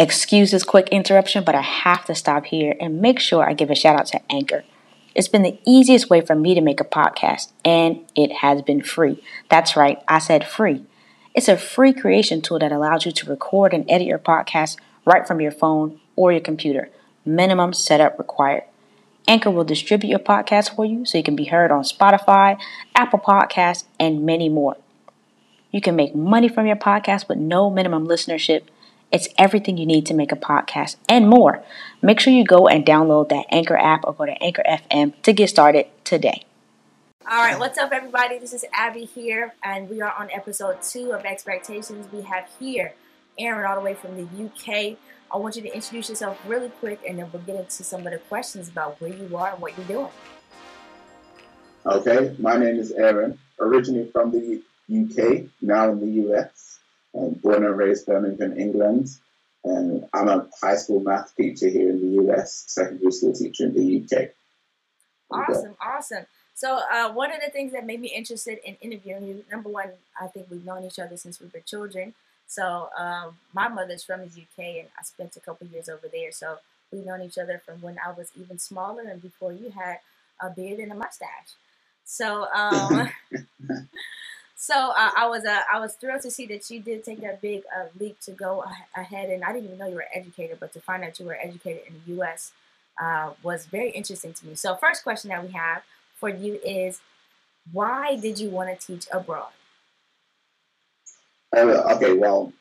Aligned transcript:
Excuse 0.00 0.50
this 0.50 0.64
quick 0.64 0.88
interruption, 0.88 1.44
but 1.44 1.54
I 1.54 1.60
have 1.60 2.06
to 2.06 2.14
stop 2.14 2.46
here 2.46 2.74
and 2.80 3.02
make 3.02 3.20
sure 3.20 3.46
I 3.46 3.52
give 3.52 3.68
a 3.68 3.74
shout 3.74 4.00
out 4.00 4.06
to 4.06 4.32
Anchor. 4.32 4.64
It's 5.14 5.28
been 5.28 5.42
the 5.42 5.58
easiest 5.66 6.08
way 6.08 6.22
for 6.22 6.34
me 6.34 6.54
to 6.54 6.62
make 6.62 6.80
a 6.80 6.84
podcast, 6.84 7.52
and 7.66 8.00
it 8.16 8.36
has 8.36 8.62
been 8.62 8.82
free. 8.82 9.22
That's 9.50 9.76
right, 9.76 9.98
I 10.08 10.18
said 10.18 10.48
free. 10.48 10.86
It's 11.34 11.48
a 11.48 11.58
free 11.58 11.92
creation 11.92 12.40
tool 12.40 12.60
that 12.60 12.72
allows 12.72 13.04
you 13.04 13.12
to 13.12 13.28
record 13.28 13.74
and 13.74 13.84
edit 13.90 14.06
your 14.06 14.18
podcast 14.18 14.78
right 15.04 15.28
from 15.28 15.38
your 15.38 15.52
phone 15.52 16.00
or 16.16 16.32
your 16.32 16.40
computer. 16.40 16.88
Minimum 17.26 17.74
setup 17.74 18.18
required. 18.18 18.62
Anchor 19.28 19.50
will 19.50 19.64
distribute 19.64 20.08
your 20.08 20.18
podcast 20.18 20.74
for 20.76 20.86
you 20.86 21.04
so 21.04 21.18
you 21.18 21.24
can 21.24 21.36
be 21.36 21.44
heard 21.44 21.70
on 21.70 21.82
Spotify, 21.82 22.58
Apple 22.94 23.18
Podcasts, 23.18 23.84
and 23.98 24.24
many 24.24 24.48
more. 24.48 24.78
You 25.70 25.82
can 25.82 25.94
make 25.94 26.14
money 26.14 26.48
from 26.48 26.66
your 26.66 26.76
podcast 26.76 27.28
with 27.28 27.36
no 27.36 27.68
minimum 27.68 28.08
listenership 28.08 28.62
it's 29.12 29.28
everything 29.36 29.76
you 29.76 29.86
need 29.86 30.06
to 30.06 30.14
make 30.14 30.32
a 30.32 30.36
podcast 30.36 30.96
and 31.08 31.28
more. 31.28 31.62
Make 32.02 32.20
sure 32.20 32.32
you 32.32 32.44
go 32.44 32.68
and 32.68 32.84
download 32.84 33.28
that 33.30 33.46
Anchor 33.50 33.76
app 33.76 34.04
or 34.04 34.14
go 34.14 34.26
to 34.26 34.42
Anchor 34.42 34.62
FM 34.66 35.14
to 35.22 35.32
get 35.32 35.48
started 35.48 35.86
today. 36.04 36.44
All 37.30 37.38
right, 37.38 37.58
what's 37.58 37.78
up, 37.78 37.92
everybody? 37.92 38.38
This 38.38 38.52
is 38.52 38.64
Abby 38.72 39.04
here, 39.04 39.54
and 39.62 39.88
we 39.88 40.00
are 40.00 40.12
on 40.18 40.30
episode 40.30 40.82
two 40.82 41.12
of 41.12 41.24
Expectations. 41.24 42.06
We 42.12 42.22
have 42.22 42.48
here 42.58 42.94
Aaron, 43.38 43.66
all 43.66 43.76
the 43.76 43.80
way 43.80 43.94
from 43.94 44.16
the 44.16 44.44
UK. 44.44 44.96
I 45.32 45.38
want 45.38 45.56
you 45.56 45.62
to 45.62 45.74
introduce 45.74 46.08
yourself 46.08 46.38
really 46.46 46.68
quick, 46.68 47.00
and 47.06 47.18
then 47.18 47.30
we'll 47.32 47.42
get 47.42 47.56
into 47.56 47.84
some 47.84 48.06
of 48.06 48.12
the 48.12 48.18
questions 48.18 48.68
about 48.68 49.00
where 49.00 49.12
you 49.12 49.36
are 49.36 49.52
and 49.52 49.60
what 49.60 49.76
you're 49.76 49.86
doing. 49.86 50.08
Okay, 51.86 52.34
my 52.38 52.56
name 52.56 52.76
is 52.76 52.92
Aaron, 52.92 53.38
originally 53.58 54.10
from 54.10 54.32
the 54.32 54.60
UK, 54.90 55.48
now 55.62 55.90
in 55.90 56.00
the 56.00 56.34
US. 56.34 56.69
Born 57.12 57.64
and 57.64 57.76
raised 57.76 58.06
Birmingham, 58.06 58.58
England. 58.58 59.08
And 59.64 60.06
I'm 60.14 60.28
a 60.28 60.48
high 60.60 60.76
school 60.76 61.00
math 61.00 61.34
teacher 61.36 61.68
here 61.68 61.90
in 61.90 62.00
the 62.00 62.32
US, 62.32 62.64
secondary 62.68 63.12
school 63.12 63.34
teacher 63.34 63.64
in 63.64 63.74
the 63.74 64.02
UK. 64.02 64.30
Awesome, 65.30 65.76
awesome. 65.80 66.26
So, 66.54 66.80
uh, 66.92 67.12
one 67.12 67.32
of 67.32 67.40
the 67.40 67.50
things 67.50 67.72
that 67.72 67.86
made 67.86 68.00
me 68.00 68.08
interested 68.08 68.58
in 68.64 68.76
interviewing 68.80 69.26
you, 69.26 69.44
number 69.50 69.68
one, 69.68 69.90
I 70.20 70.26
think 70.26 70.48
we've 70.50 70.64
known 70.64 70.84
each 70.84 70.98
other 70.98 71.16
since 71.16 71.40
we 71.40 71.48
were 71.52 71.60
children. 71.60 72.14
So, 72.46 72.90
um, 72.98 73.38
my 73.54 73.68
mother's 73.68 74.02
from 74.02 74.20
the 74.20 74.26
UK, 74.26 74.80
and 74.80 74.88
I 74.98 75.02
spent 75.02 75.36
a 75.36 75.40
couple 75.40 75.66
years 75.68 75.88
over 75.88 76.08
there. 76.08 76.32
So, 76.32 76.58
we've 76.90 77.06
known 77.06 77.22
each 77.22 77.38
other 77.38 77.62
from 77.64 77.80
when 77.80 77.96
I 78.04 78.12
was 78.12 78.30
even 78.38 78.58
smaller 78.58 79.02
and 79.02 79.22
before 79.22 79.52
you 79.52 79.70
had 79.70 80.00
a 80.40 80.50
beard 80.50 80.80
and 80.80 80.92
a 80.92 80.94
mustache. 80.94 81.54
So, 82.04 82.46
um, 82.52 83.08
So 84.62 84.74
uh, 84.74 85.10
I 85.16 85.26
was 85.26 85.46
uh, 85.46 85.62
I 85.72 85.80
was 85.80 85.94
thrilled 85.94 86.20
to 86.20 86.30
see 86.30 86.44
that 86.48 86.68
you 86.68 86.80
did 86.80 87.02
take 87.02 87.22
that 87.22 87.40
big 87.40 87.62
uh, 87.74 87.86
leap 87.98 88.20
to 88.20 88.32
go 88.32 88.62
ahead, 88.94 89.30
and 89.30 89.42
I 89.42 89.54
didn't 89.54 89.64
even 89.64 89.78
know 89.78 89.88
you 89.88 89.94
were 89.94 90.04
educated, 90.12 90.60
but 90.60 90.74
to 90.74 90.80
find 90.80 91.02
out 91.02 91.18
you 91.18 91.24
were 91.24 91.38
educated 91.42 91.84
in 91.86 91.94
the 91.94 92.12
U.S. 92.16 92.52
Uh, 93.00 93.30
was 93.42 93.64
very 93.64 93.88
interesting 93.88 94.34
to 94.34 94.46
me. 94.46 94.54
So 94.54 94.74
first 94.74 95.02
question 95.02 95.30
that 95.30 95.42
we 95.42 95.50
have 95.52 95.82
for 96.14 96.28
you 96.28 96.60
is, 96.62 97.00
why 97.72 98.16
did 98.16 98.38
you 98.38 98.50
want 98.50 98.78
to 98.78 98.86
teach 98.86 99.08
abroad? 99.10 99.48
Uh, 101.56 101.94
okay, 101.96 102.12
well, 102.12 102.52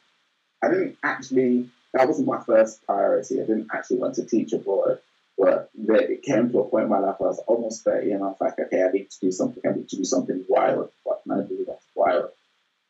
I 0.64 0.70
didn't 0.70 0.98
actually. 1.04 1.70
That 1.94 2.08
wasn't 2.08 2.30
my 2.30 2.42
first 2.46 2.82
priority. 2.86 3.42
I 3.42 3.46
didn't 3.46 3.68
actually 3.74 3.98
want 3.98 4.16
to 4.16 4.24
teach 4.24 4.54
abroad. 4.54 5.00
But 5.40 5.70
it 5.74 6.24
came 6.24 6.52
to 6.52 6.60
a 6.60 6.66
point 6.66 6.84
in 6.84 6.90
my 6.90 7.00
life 7.00 7.16
where 7.18 7.30
I 7.30 7.32
was 7.32 7.40
almost 7.48 7.86
30 7.86 8.12
and 8.12 8.24
I 8.24 8.28
was 8.28 8.38
like, 8.42 8.60
okay, 8.60 8.84
I 8.84 8.92
need 8.92 9.10
to 9.10 9.20
do 9.22 9.32
something. 9.32 9.64
I 9.66 9.74
need 9.74 9.88
to 9.88 9.96
do 9.96 10.04
something 10.04 10.44
wild. 10.50 10.92
What 11.04 11.24
can 11.24 11.32
I 11.32 11.44
do 11.44 11.64
that's 11.66 11.86
wild? 11.96 12.32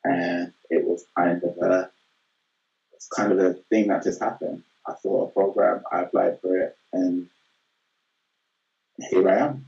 And 0.03 0.52
it 0.72 0.83
was 0.83 1.05
kind 1.16 1.44
of 1.44 1.58
a, 1.61 1.92
it's 2.94 3.08
kind 3.08 3.31
of 3.31 3.39
a 3.39 3.53
thing 3.70 3.89
that 3.89 4.03
just 4.03 4.20
happened. 4.20 4.64
I 4.88 4.95
saw 5.00 5.27
a 5.27 5.27
program, 5.27 5.83
I 5.92 6.02
applied 6.02 6.42
for 6.42 6.58
it, 6.58 6.75
and 6.92 7.27
here 9.09 9.30
I 9.30 9.38
am. 9.38 9.66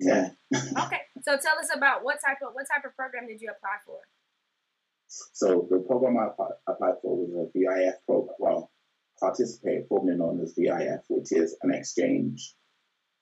Yeah. 0.00 0.30
okay. 0.54 1.02
So 1.22 1.36
tell 1.36 1.58
us 1.58 1.68
about 1.74 2.02
what 2.02 2.18
type 2.24 2.38
of 2.42 2.54
what 2.54 2.66
type 2.66 2.84
of 2.84 2.96
program 2.96 3.28
did 3.28 3.40
you 3.40 3.50
apply 3.50 3.76
for? 3.86 3.98
So 5.06 5.68
the 5.70 5.78
program 5.78 6.16
I 6.16 6.30
applied 6.66 6.94
for 7.02 7.16
was 7.16 7.48
a 7.54 7.58
VIF 7.58 7.94
program. 8.06 8.34
Well, 8.38 8.70
participate, 9.20 9.86
formerly 9.88 10.18
known 10.18 10.40
as 10.40 10.54
VIF, 10.54 11.00
which 11.08 11.32
is 11.32 11.56
an 11.62 11.72
exchange 11.72 12.54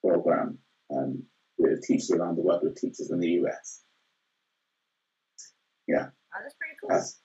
program 0.03 0.57
um, 0.95 1.23
with 1.57 1.81
teachers 1.85 2.11
around 2.11 2.35
the 2.35 2.41
world 2.41 2.61
with 2.63 2.79
teachers 2.79 3.11
in 3.11 3.19
the 3.19 3.29
US. 3.43 3.81
Yeah. 5.87 6.07
Oh, 6.33 6.39
that's 6.41 6.55
pretty 6.55 6.75
cool. 6.79 6.89
That's, 6.89 7.19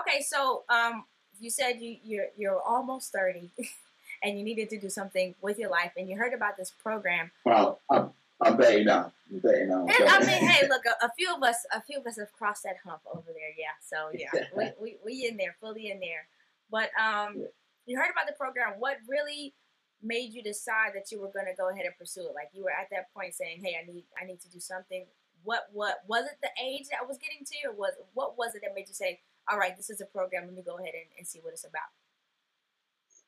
okay, 0.00 0.20
so 0.22 0.64
um, 0.68 1.04
you 1.38 1.50
said 1.50 1.80
you, 1.80 1.96
you're 2.02 2.26
you're 2.36 2.60
almost 2.60 3.12
thirty, 3.12 3.50
and 4.22 4.36
you 4.36 4.44
needed 4.44 4.68
to 4.70 4.80
do 4.80 4.90
something 4.90 5.34
with 5.40 5.58
your 5.58 5.70
life, 5.70 5.92
and 5.96 6.08
you 6.08 6.16
heard 6.16 6.34
about 6.34 6.56
this 6.56 6.72
program. 6.82 7.30
Well, 7.44 7.80
I'm, 7.88 8.10
I'm 8.40 8.56
betting 8.56 8.86
now. 8.86 9.12
I'm 9.30 9.38
betting 9.38 9.68
now. 9.68 9.86
And 9.86 10.08
I 10.08 10.18
mean, 10.20 10.46
hey, 10.48 10.66
look, 10.68 10.82
a, 10.86 11.06
a, 11.06 11.12
few 11.16 11.32
of 11.32 11.42
us, 11.42 11.64
a 11.72 11.80
few 11.80 11.98
of 11.98 12.06
us 12.06 12.18
have 12.18 12.32
crossed 12.32 12.64
that 12.64 12.76
hump 12.84 13.02
over 13.12 13.28
there. 13.28 13.54
Yeah, 13.56 13.74
so 13.80 14.10
yeah, 14.12 14.46
we, 14.56 14.72
we 14.80 14.96
we 15.04 15.28
in 15.28 15.36
there, 15.36 15.54
fully 15.60 15.90
in 15.90 16.00
there. 16.00 16.26
But 16.70 16.90
um, 17.00 17.46
you 17.86 17.98
heard 17.98 18.10
about 18.10 18.26
the 18.26 18.36
program. 18.38 18.74
What 18.78 18.98
really 19.08 19.54
made 20.02 20.32
you 20.32 20.42
decide 20.42 20.92
that 20.94 21.10
you 21.10 21.20
were 21.20 21.30
going 21.30 21.46
to 21.46 21.54
go 21.56 21.70
ahead 21.70 21.86
and 21.86 21.96
pursue 21.98 22.26
it? 22.26 22.34
Like 22.34 22.50
you 22.52 22.64
were 22.64 22.74
at 22.74 22.88
that 22.90 23.12
point 23.14 23.34
saying, 23.34 23.62
"Hey, 23.62 23.76
I 23.80 23.86
need 23.86 24.04
I 24.20 24.26
need 24.26 24.40
to 24.40 24.48
do 24.48 24.60
something." 24.60 25.06
What 25.44 25.68
what 25.72 26.02
was 26.06 26.26
it? 26.26 26.38
The 26.42 26.50
age 26.62 26.86
that 26.90 27.00
I 27.02 27.06
was 27.06 27.18
getting 27.18 27.44
to 27.44 27.70
or 27.70 27.74
was 27.74 27.94
what 28.14 28.38
was 28.38 28.54
it 28.54 28.62
that 28.62 28.74
made 28.74 28.88
you 28.88 28.94
say, 28.94 29.20
"All 29.50 29.58
right, 29.58 29.76
this 29.76 29.90
is 29.90 30.00
a 30.00 30.06
program. 30.06 30.46
Let 30.46 30.54
me 30.54 30.62
go 30.62 30.78
ahead 30.78 30.94
and, 30.94 31.10
and 31.18 31.26
see 31.26 31.40
what 31.40 31.52
it's 31.52 31.64
about." 31.64 31.90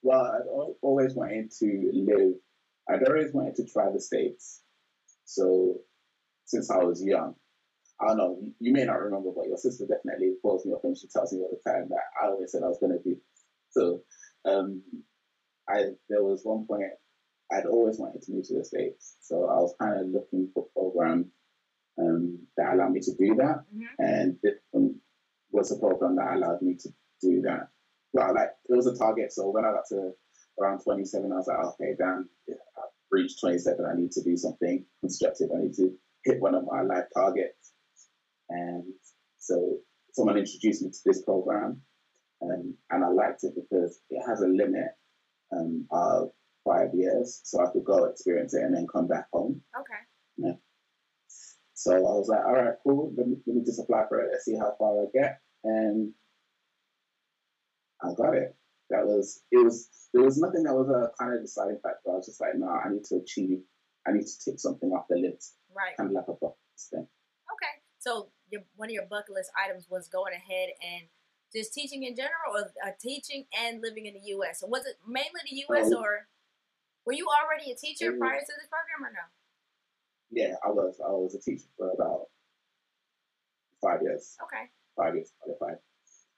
Well, 0.03 0.21
I'd 0.21 0.75
always 0.83 1.15
wanted 1.15 1.51
to 1.61 1.91
live. 1.93 2.35
I'd 2.89 3.09
always 3.09 3.33
wanted 3.33 3.57
to 3.57 3.67
try 3.67 3.91
the 3.91 4.01
states. 4.01 4.61
So 5.25 5.81
since 6.45 6.71
I 6.71 6.85
was 6.85 7.03
young, 7.03 7.35
I 8.01 8.09
don't 8.09 8.17
know. 8.19 8.39
You, 8.61 8.73
may 8.73 8.85
not 8.85 9.01
remember, 9.01 9.31
but 9.35 9.47
your 9.47 9.57
sister 9.57 9.87
definitely 9.87 10.35
calls 10.43 10.67
me 10.67 10.73
up 10.73 10.85
and 10.85 10.97
she 10.97 11.09
tells 11.09 11.33
me 11.33 11.41
all 11.41 11.51
the 11.51 11.71
time 11.71 11.89
that 11.89 12.05
I 12.21 12.27
always 12.27 12.53
said 12.53 12.63
I 12.63 12.69
was 12.69 12.79
going 12.79 12.93
to 12.93 13.03
do. 13.03 13.17
So 13.71 14.03
um, 14.45 14.83
I 15.69 15.85
there 16.09 16.23
was 16.23 16.43
one 16.45 16.67
point 16.67 16.85
I'd 17.53 17.67
always 17.67 17.99
wanted 17.99 18.23
to 18.23 18.33
move 18.33 18.47
to 18.49 18.59
the 18.59 18.65
states, 18.65 19.17
so 19.21 19.49
I 19.49 19.57
was 19.57 19.75
kind 19.81 20.01
of 20.01 20.09
looking 20.09 20.51
for 20.55 20.67
programs 20.75 21.27
um, 21.99 22.47
that 22.57 22.75
allowed 22.75 22.93
me 22.93 23.01
to 23.01 23.15
do 23.15 23.35
that, 23.37 23.65
mm-hmm. 23.75 23.85
and 23.99 24.37
this 24.43 24.55
was 25.51 25.71
a 25.71 25.79
program 25.79 26.17
that 26.17 26.35
allowed 26.35 26.63
me 26.63 26.75
to 26.75 26.89
do 27.21 27.43
that. 27.43 27.69
Well, 28.13 28.35
like 28.35 28.51
it 28.69 28.75
was 28.75 28.87
a 28.87 28.97
target, 28.97 29.33
so 29.33 29.51
when 29.51 29.65
I 29.65 29.73
got 29.73 29.87
to 29.91 30.13
around 30.61 30.81
27, 30.83 31.33
I 31.33 31.37
was 31.37 31.47
like, 31.47 31.59
okay, 31.59 31.95
damn, 31.99 32.29
I've 32.49 32.85
reached 33.11 33.41
27. 33.41 33.85
I 33.85 33.99
need 33.99 34.13
to 34.13 34.23
do 34.23 34.37
something 34.37 34.85
constructive. 35.01 35.51
I 35.55 35.63
need 35.63 35.75
to 35.75 35.93
hit 36.25 36.41
one 36.41 36.55
of 36.55 36.65
my 36.71 36.83
life 36.83 37.07
targets, 37.15 37.73
and 38.49 38.85
so 39.39 39.79
someone 40.13 40.39
introduced 40.39 40.83
me 40.83 40.91
to 40.91 40.99
this 41.05 41.23
program 41.23 41.83
um, 42.51 42.75
and 42.91 43.05
I 43.05 43.09
liked 43.09 43.45
it 43.45 43.55
because 43.55 44.01
it 44.11 44.23
has 44.27 44.41
a 44.41 44.47
limit 44.47 44.89
um, 45.53 45.87
of 45.91 46.31
five 46.65 46.89
years, 46.95 47.41
so 47.45 47.61
I 47.61 47.71
could 47.71 47.85
go 47.85 48.05
experience 48.05 48.55
it 48.55 48.63
and 48.63 48.75
then 48.75 48.87
come 48.93 49.07
back 49.07 49.27
home. 49.33 49.61
Okay. 49.79 50.01
Yeah. 50.37 50.57
So 51.75 51.93
I 51.93 51.99
was 51.99 52.29
like, 52.29 52.45
all 52.45 52.55
right, 52.55 52.75
cool. 52.83 53.13
Let 53.17 53.29
me, 53.29 53.37
let 53.47 53.57
me 53.57 53.65
just 53.65 53.81
apply 53.81 54.05
for 54.09 54.21
it. 54.21 54.31
Let's 54.33 54.45
see 54.45 54.57
how 54.57 54.75
far 54.79 55.03
I 55.03 55.07
get, 55.13 55.41
and 55.65 56.13
I 58.03 58.09
got 58.17 58.35
it. 58.35 58.57
That 58.91 59.07
was 59.07 59.43
it. 59.51 59.65
Was 59.65 59.89
there 60.13 60.23
was 60.23 60.39
nothing 60.39 60.63
that 60.65 60.75
was 60.75 60.89
a 60.89 61.11
kind 61.23 61.35
of 61.35 61.43
deciding 61.43 61.81
factor. 61.83 62.11
I 62.11 62.17
was 62.17 62.27
just 62.27 62.41
like, 62.41 62.57
no, 62.57 62.67
nah, 62.67 62.81
I 62.85 62.91
need 62.91 63.05
to 63.05 63.17
achieve. 63.17 63.59
I 64.07 64.13
need 64.13 64.27
to 64.27 64.45
tick 64.45 64.61
something 64.61 64.91
off 64.91 65.07
the 65.09 65.17
list. 65.17 65.57
Right. 65.75 65.97
Kind 65.97 66.11
of 66.11 66.15
like 66.15 66.29
a 66.29 66.33
bucket 66.33 66.57
list 66.73 66.91
thing. 66.91 67.09
Okay. 67.53 67.75
So 67.99 68.29
your 68.51 68.63
one 68.77 68.89
of 68.89 68.93
your 68.93 69.07
bucket 69.09 69.35
list 69.35 69.51
items 69.59 69.87
was 69.91 70.09
going 70.09 70.35
ahead 70.35 70.71
and 70.81 71.09
just 71.55 71.73
teaching 71.73 72.03
in 72.03 72.17
general, 72.17 72.53
or 72.55 72.73
uh, 72.87 72.91
teaching 73.01 73.47
and 73.59 73.81
living 73.81 74.07
in 74.07 74.15
the 74.15 74.29
U.S. 74.37 74.61
So 74.61 74.67
was 74.67 74.87
it 74.87 74.97
mainly 75.07 75.41
the 75.49 75.65
U.S. 75.69 75.87
Um, 75.93 76.03
or 76.03 76.27
were 77.07 77.13
you 77.13 77.27
already 77.27 77.71
a 77.71 77.77
teacher 77.77 78.11
um, 78.13 78.19
prior 78.19 78.41
to 78.41 78.47
this 78.47 78.69
program, 78.69 79.11
or 79.11 79.13
no? 79.13 79.25
Yeah, 80.31 80.55
I 80.65 80.71
was. 80.71 81.01
I 81.05 81.11
was 81.11 81.35
a 81.35 81.41
teacher 81.41 81.67
for 81.79 81.91
about 81.91 82.27
five 83.83 84.03
years. 84.03 84.37
Okay. 84.43 84.65
Five 84.97 85.15
years 85.15 85.31
qualified. 85.41 85.79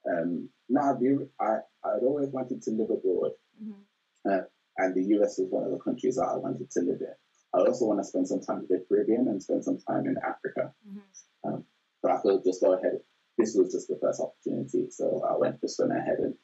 Um, 0.09 0.49
now, 0.69 0.97
I 1.39 1.57
I'd 1.83 2.03
always 2.03 2.29
wanted 2.29 2.61
to 2.63 2.71
live 2.71 2.89
abroad, 2.89 3.31
mm-hmm. 3.61 4.29
uh, 4.29 4.45
and 4.77 4.95
the 4.95 5.03
U.S. 5.17 5.37
was 5.39 5.47
one 5.49 5.63
of 5.63 5.71
the 5.71 5.79
countries 5.79 6.15
that 6.15 6.27
I 6.27 6.35
wanted 6.37 6.69
to 6.71 6.79
live 6.81 7.01
in. 7.01 7.13
I 7.53 7.59
also 7.59 7.85
want 7.85 7.99
to 7.99 8.03
spend 8.03 8.27
some 8.27 8.41
time 8.41 8.59
in 8.59 8.67
the 8.69 8.85
Caribbean 8.87 9.27
and 9.27 9.41
spend 9.41 9.63
some 9.63 9.79
time 9.79 10.05
in 10.05 10.15
Africa. 10.17 10.73
Mm-hmm. 10.87 11.49
Um, 11.49 11.63
so 12.01 12.11
I 12.11 12.17
could 12.21 12.43
just 12.45 12.61
go 12.61 12.73
ahead 12.73 12.99
this 13.37 13.55
was 13.55 13.71
just 13.71 13.87
the 13.87 13.97
first 14.01 14.21
opportunity. 14.21 14.89
So 14.89 15.23
I 15.29 15.37
went 15.37 15.61
just 15.61 15.79
went 15.79 15.91
ahead 15.91 16.17
and 16.19 16.35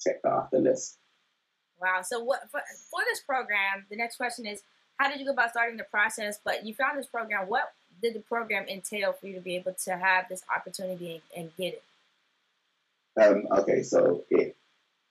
checked 0.00 0.24
off 0.24 0.50
the 0.50 0.58
list. 0.58 0.98
Wow. 1.80 2.02
So 2.02 2.22
what 2.22 2.50
for, 2.50 2.60
for 2.90 3.00
this 3.08 3.20
program, 3.20 3.86
the 3.90 3.96
next 3.96 4.16
question 4.16 4.46
is 4.46 4.62
how 4.98 5.08
did 5.08 5.20
you 5.20 5.26
go 5.26 5.32
about 5.32 5.50
starting 5.50 5.76
the 5.76 5.84
process? 5.84 6.38
But 6.44 6.66
you 6.66 6.74
found 6.74 6.98
this 6.98 7.06
program. 7.06 7.48
What 7.48 7.72
did 8.02 8.14
the 8.14 8.20
program 8.20 8.66
entail 8.68 9.12
for 9.12 9.26
you 9.26 9.34
to 9.34 9.40
be 9.40 9.56
able 9.56 9.74
to 9.84 9.96
have 9.96 10.28
this 10.28 10.42
opportunity 10.54 11.22
and, 11.36 11.50
get 11.56 11.74
it? 11.74 11.82
Um, 13.20 13.46
okay, 13.58 13.82
so 13.82 14.24
it 14.30 14.56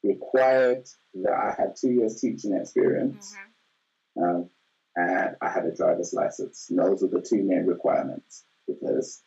required 0.03 0.87
that 1.15 1.33
I 1.33 1.55
had 1.57 1.75
two 1.75 1.91
years 1.91 2.19
teaching 2.21 2.53
experience, 2.53 3.35
Mm-hmm. 4.17 4.23
um, 4.23 4.49
and 4.95 5.35
I 5.41 5.49
had 5.49 5.65
a 5.65 5.75
driver's 5.75 6.13
license. 6.13 6.67
And 6.69 6.79
those 6.79 7.01
were 7.01 7.07
the 7.07 7.21
two 7.21 7.43
main 7.43 7.65
requirements 7.65 8.43
because 8.67 9.21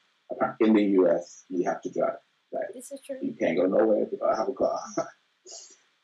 in 0.60 0.74
the 0.74 0.82
US 1.00 1.44
you 1.48 1.64
have 1.66 1.80
to 1.82 1.90
drive. 1.90 2.18
Like 2.52 2.74
This 2.74 2.90
is 2.92 3.00
true. 3.04 3.18
you 3.22 3.34
can't 3.38 3.56
go 3.56 3.66
nowhere 3.66 4.02
if 4.02 4.12
you 4.12 4.18
don't 4.18 4.36
have 4.36 4.48
a 4.48 4.52
car. 4.52 4.80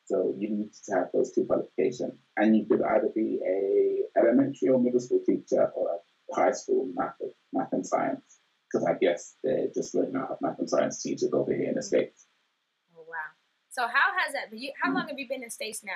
so 0.06 0.34
you 0.38 0.50
need 0.50 0.70
to 0.86 0.94
have 0.94 1.08
those 1.12 1.32
two 1.32 1.44
qualifications, 1.44 2.14
and 2.36 2.56
you 2.56 2.66
could 2.66 2.82
either 2.82 3.10
be 3.14 3.40
a 3.44 4.18
elementary 4.18 4.68
or 4.68 4.78
middle 4.80 5.00
school 5.00 5.20
teacher 5.26 5.70
or 5.74 6.00
a 6.30 6.34
high 6.34 6.52
school 6.52 6.88
math, 6.94 7.14
math 7.52 7.72
and 7.72 7.86
science. 7.86 8.38
Because 8.70 8.86
I 8.86 8.94
guess 8.94 9.36
they're 9.44 9.68
just 9.74 9.94
running 9.94 10.16
out 10.16 10.30
of 10.30 10.38
math 10.40 10.58
and 10.58 10.68
science 10.68 11.02
teachers 11.02 11.30
over 11.32 11.52
here 11.52 11.68
in 11.68 11.74
the 11.74 11.82
states. 11.82 12.26
Oh 12.96 13.04
wow. 13.08 13.30
So 13.70 13.82
how 13.82 14.12
has 14.18 14.32
that? 14.34 14.50
How 14.82 14.92
long 14.92 15.08
have 15.08 15.18
you 15.18 15.28
been 15.28 15.42
in 15.42 15.50
states 15.50 15.82
now? 15.84 15.92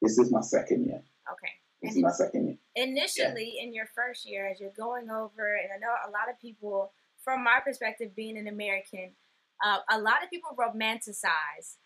This 0.00 0.18
is 0.18 0.32
my 0.32 0.40
second 0.40 0.86
year. 0.86 1.02
Okay. 1.30 1.52
This 1.82 1.96
And 1.96 1.98
is 1.98 2.02
my 2.02 2.12
second 2.12 2.46
year. 2.48 2.56
initially 2.76 3.58
in 3.60 3.74
your 3.74 3.86
first 3.94 4.26
year 4.28 4.48
as 4.48 4.60
you're 4.60 4.70
going 4.76 5.10
over 5.10 5.56
and 5.56 5.70
i 5.74 5.78
know 5.78 5.92
a 6.06 6.10
lot 6.10 6.30
of 6.30 6.40
people 6.40 6.92
from 7.22 7.44
my 7.44 7.58
perspective 7.64 8.14
being 8.16 8.38
an 8.38 8.48
american 8.48 9.12
uh, 9.64 9.78
a 9.90 9.98
lot 10.00 10.22
of 10.24 10.30
people 10.30 10.50
romanticize 10.58 11.76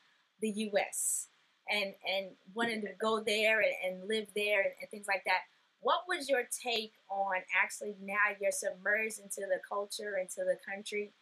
the 0.41 0.49
us 0.49 1.29
and 1.71 1.95
and 2.07 2.31
wanting 2.55 2.81
to 2.83 2.89
go 3.01 3.21
there 3.21 3.61
and, 3.61 3.75
and 3.85 4.09
live 4.09 4.29
there 4.37 4.61
and, 4.63 4.73
and 4.81 4.91
things 4.91 5.07
like 5.09 5.23
that 5.25 5.41
what 5.81 6.01
was 6.09 6.29
your 6.29 6.43
take 6.63 6.93
on 7.11 7.37
actually 7.63 7.97
now 8.03 8.15
you're 8.41 8.53
submerged 8.53 9.19
into 9.19 9.41
the 9.49 9.61
culture 9.69 10.19
into 10.21 10.45
the 10.45 10.57
country 10.69 11.13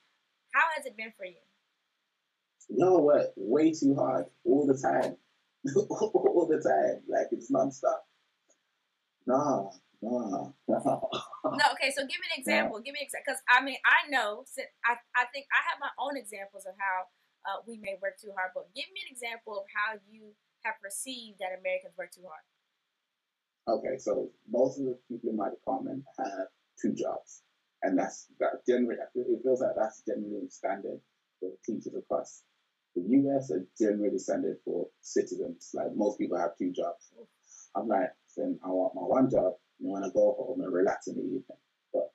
how 0.53 0.63
has 0.77 0.87
it 0.87 0.97
been 0.97 1.13
for 1.17 1.25
you 1.25 1.35
You 2.69 2.79
know 2.79 2.95
what? 2.99 3.33
Way 3.37 3.73
too 3.73 3.95
hard 3.95 4.27
all 4.45 4.67
the 4.67 4.77
time. 4.77 5.17
all 5.77 6.47
the 6.49 6.61
time. 6.63 7.03
Like 7.09 7.29
it's 7.33 7.51
nonstop. 7.51 8.01
Nah, 9.27 9.71
nah. 10.03 10.53
No, 10.69 11.65
okay. 11.77 11.93
So 11.93 12.05
give 12.05 12.21
me 12.21 12.29
an 12.33 12.41
example. 12.41 12.81
Give 12.81 12.93
me 12.93 13.01
an 13.01 13.09
example, 13.09 13.25
because 13.25 13.41
I 13.49 13.65
mean, 13.65 13.77
I 13.85 14.09
know. 14.11 14.45
I 14.85 14.97
I 15.17 15.25
think 15.33 15.47
I 15.53 15.61
have 15.69 15.81
my 15.81 15.93
own 16.01 16.17
examples 16.17 16.65
of 16.67 16.75
how 16.77 17.09
uh, 17.49 17.59
we 17.67 17.79
may 17.79 17.97
work 18.01 18.21
too 18.21 18.33
hard. 18.37 18.53
But 18.55 18.73
give 18.75 18.89
me 18.93 19.01
an 19.05 19.13
example 19.13 19.57
of 19.61 19.65
how 19.73 20.01
you 20.09 20.37
have 20.65 20.77
perceived 20.83 21.41
that 21.41 21.57
Americans 21.57 21.97
work 21.97 22.13
too 22.13 22.25
hard. 22.29 22.45
Okay, 23.65 23.97
so 23.97 24.29
most 24.49 24.79
of 24.79 24.85
the 24.85 24.99
people 25.09 25.31
in 25.31 25.37
my 25.37 25.49
department 25.49 26.05
have 26.19 26.53
two 26.81 26.93
jobs, 26.93 27.41
and 27.83 27.97
that's 27.97 28.29
that 28.41 28.65
generally. 28.69 29.01
It 29.15 29.41
feels 29.41 29.61
like 29.61 29.77
that's 29.77 30.03
generally 30.05 30.49
standard 30.49 31.01
for 31.41 31.53
teachers 31.65 31.97
across 31.97 32.45
the 32.95 33.03
U.S. 33.03 33.51
are 33.51 33.67
generally 33.79 34.19
standard 34.19 34.59
for 34.65 34.89
citizens. 35.01 35.71
Like 35.75 35.95
most 35.95 36.19
people 36.19 36.39
have 36.39 36.57
two 36.57 36.73
jobs. 36.73 37.11
I'm 37.75 37.89
like, 37.89 38.11
then 38.37 38.59
I 38.65 38.69
want 38.69 38.95
my 38.95 39.03
one 39.03 39.31
job. 39.31 39.55
and 39.81 39.89
want 39.91 40.05
to 40.05 40.11
go 40.11 40.35
home 40.39 40.61
and 40.61 40.73
relax 40.73 41.07
in 41.09 41.17
the 41.17 41.23
evening. 41.23 41.43
But 41.93 42.13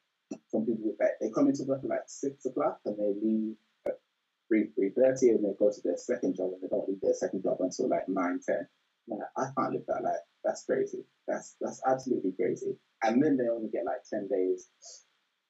some 0.49 0.65
people 0.65 0.93
like 0.99 1.11
they 1.21 1.29
come 1.29 1.47
into 1.47 1.63
work 1.63 1.81
at 1.83 1.89
like 1.89 2.07
six 2.07 2.45
o'clock 2.45 2.79
and 2.85 2.97
they 2.97 3.13
leave 3.21 3.55
at 3.87 3.99
three 4.47 4.67
three 4.75 4.91
thirty, 4.91 5.29
and 5.29 5.43
they 5.43 5.53
go 5.57 5.71
to 5.71 5.81
their 5.83 5.97
second 5.97 6.35
job 6.35 6.51
and 6.53 6.61
they 6.61 6.67
don't 6.67 6.87
leave 6.87 7.01
their 7.01 7.13
second 7.13 7.43
job 7.43 7.57
until 7.59 7.89
like 7.89 8.07
nine 8.07 8.39
ten. 8.45 8.67
Like, 9.07 9.21
I 9.37 9.45
can't 9.57 9.73
live 9.73 9.85
that 9.87 10.03
life. 10.03 10.23
That's 10.43 10.63
crazy. 10.65 11.03
That's 11.27 11.55
that's 11.59 11.81
absolutely 11.87 12.31
crazy. 12.33 12.77
And 13.03 13.23
then 13.23 13.37
they 13.37 13.47
only 13.49 13.69
get 13.69 13.85
like 13.85 14.03
ten 14.09 14.27
days, 14.27 14.69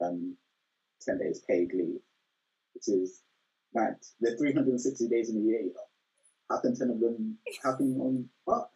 um, 0.04 0.36
ten 1.02 1.18
days 1.20 1.44
paid 1.50 1.74
leave, 1.74 2.00
which 2.74 2.88
is 2.88 3.22
mad. 3.74 3.96
They're 4.22 4.38
three 4.38 4.54
hundred 4.54 4.72
and 4.72 4.82
sixty 4.82 5.08
days 5.08 5.30
in 5.30 5.38
a 5.38 5.42
year. 5.42 5.60
You 5.62 5.74
know, 5.74 5.88
how 6.50 6.62
can 6.62 6.76
ten 6.76 6.90
of 6.90 7.00
them? 7.00 7.38
How 7.64 7.76
can 7.76 7.94
you 7.94 8.04
only 8.04 8.26
fuck? 8.46 8.72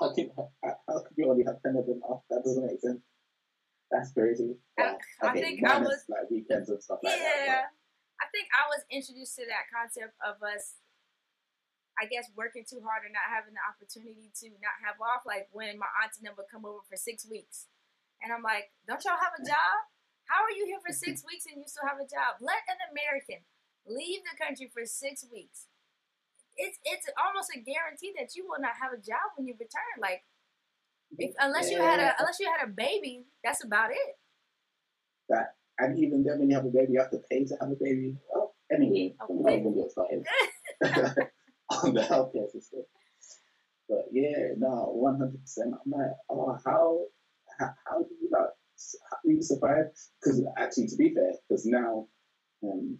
How 0.00 0.12
can 0.12 0.30
how, 0.36 1.00
can 1.00 1.14
you 1.16 1.30
only 1.30 1.44
have 1.44 1.60
ten 1.64 1.76
of 1.76 1.86
them 1.86 2.02
off? 2.04 2.22
That 2.28 2.44
doesn't 2.44 2.64
make 2.66 2.80
sense. 2.80 3.00
That's 3.90 4.12
crazy. 4.12 4.56
I- 4.78 4.98
I 5.22 5.30
okay, 5.30 5.40
think 5.40 5.64
I 5.64 5.78
was- 5.80 6.04
like 6.08 6.28
weekends 6.30 6.68
and 6.68 6.82
stuff 6.82 7.00
like 7.02 7.16
yeah. 7.18 7.70
I 8.20 8.26
think 8.32 8.48
I 8.52 8.64
was 8.68 8.82
introduced 8.90 9.36
to 9.36 9.44
that 9.46 9.68
concept 9.72 10.12
of 10.24 10.42
us. 10.42 10.76
I 11.96 12.04
guess 12.04 12.28
working 12.36 12.64
too 12.68 12.84
hard 12.84 13.08
and 13.08 13.12
not 13.16 13.24
having 13.32 13.56
the 13.56 13.64
opportunity 13.64 14.28
to 14.44 14.46
not 14.60 14.76
have 14.84 15.00
off. 15.00 15.24
Like 15.24 15.48
when 15.52 15.78
my 15.80 15.88
auntie 16.04 16.20
and 16.20 16.28
them 16.28 16.36
would 16.36 16.52
come 16.52 16.68
over 16.68 16.84
for 16.84 16.96
six 17.00 17.24
weeks, 17.24 17.68
and 18.20 18.28
I'm 18.32 18.42
like, 18.44 18.72
"Don't 18.84 19.00
y'all 19.04 19.16
have 19.16 19.32
a 19.32 19.44
job? 19.44 19.76
How 20.28 20.44
are 20.44 20.52
you 20.52 20.66
here 20.66 20.80
for 20.84 20.92
six 20.92 21.24
weeks 21.24 21.46
and 21.48 21.56
you 21.56 21.64
still 21.68 21.86
have 21.88 21.96
a 22.02 22.08
job? 22.08 22.36
Let 22.44 22.60
an 22.68 22.76
American 22.92 23.46
leave 23.86 24.20
the 24.28 24.36
country 24.36 24.68
for 24.68 24.84
six 24.84 25.24
weeks. 25.30 25.68
It's 26.56 26.78
it's 26.84 27.06
almost 27.18 27.50
a 27.54 27.60
guarantee 27.60 28.12
that 28.18 28.34
you 28.34 28.46
will 28.48 28.60
not 28.60 28.72
have 28.80 28.92
a 28.92 28.96
job 28.96 29.36
when 29.36 29.46
you 29.46 29.54
return. 29.54 30.00
Like 30.00 30.24
if, 31.18 31.34
unless 31.38 31.70
you 31.70 31.80
had 31.80 32.00
a 32.00 32.14
unless 32.18 32.40
you 32.40 32.48
had 32.50 32.66
a 32.66 32.70
baby, 32.70 33.26
that's 33.44 33.64
about 33.64 33.90
it. 33.90 34.16
That 35.28 35.54
and 35.78 35.98
even 35.98 36.24
then, 36.24 36.38
when 36.38 36.48
you 36.48 36.56
have 36.56 36.64
a 36.64 36.70
baby, 36.70 36.92
you 36.92 37.00
have 37.00 37.10
to 37.10 37.20
pay 37.30 37.44
to 37.44 37.56
have 37.60 37.70
a 37.70 37.76
baby. 37.76 38.16
Well, 38.32 38.54
anyway, 38.72 39.14
Oh, 39.20 39.26
I'm 39.28 39.42
not 39.42 39.62
going 39.62 39.74
to 39.74 39.80
get 39.82 39.90
started 39.90 40.26
on 41.70 41.94
the 41.94 42.00
healthcare 42.00 42.50
system. 42.50 42.82
But 43.88 44.06
yeah, 44.10 44.54
no, 44.56 44.90
one 44.94 45.18
hundred 45.18 45.40
percent. 45.40 45.74
I'm 45.74 45.92
like, 45.92 46.10
oh, 46.30 46.58
how, 46.64 47.04
how, 47.58 47.70
how 47.86 47.98
do 48.02 48.08
you 48.20 48.28
like, 48.32 48.50
how 49.10 49.16
do 49.24 49.32
you 49.32 49.42
survive? 49.42 49.86
Because 50.20 50.42
actually, 50.56 50.88
to 50.88 50.96
be 50.96 51.14
fair, 51.14 51.32
because 51.48 51.66
now, 51.66 52.08
um, 52.64 52.98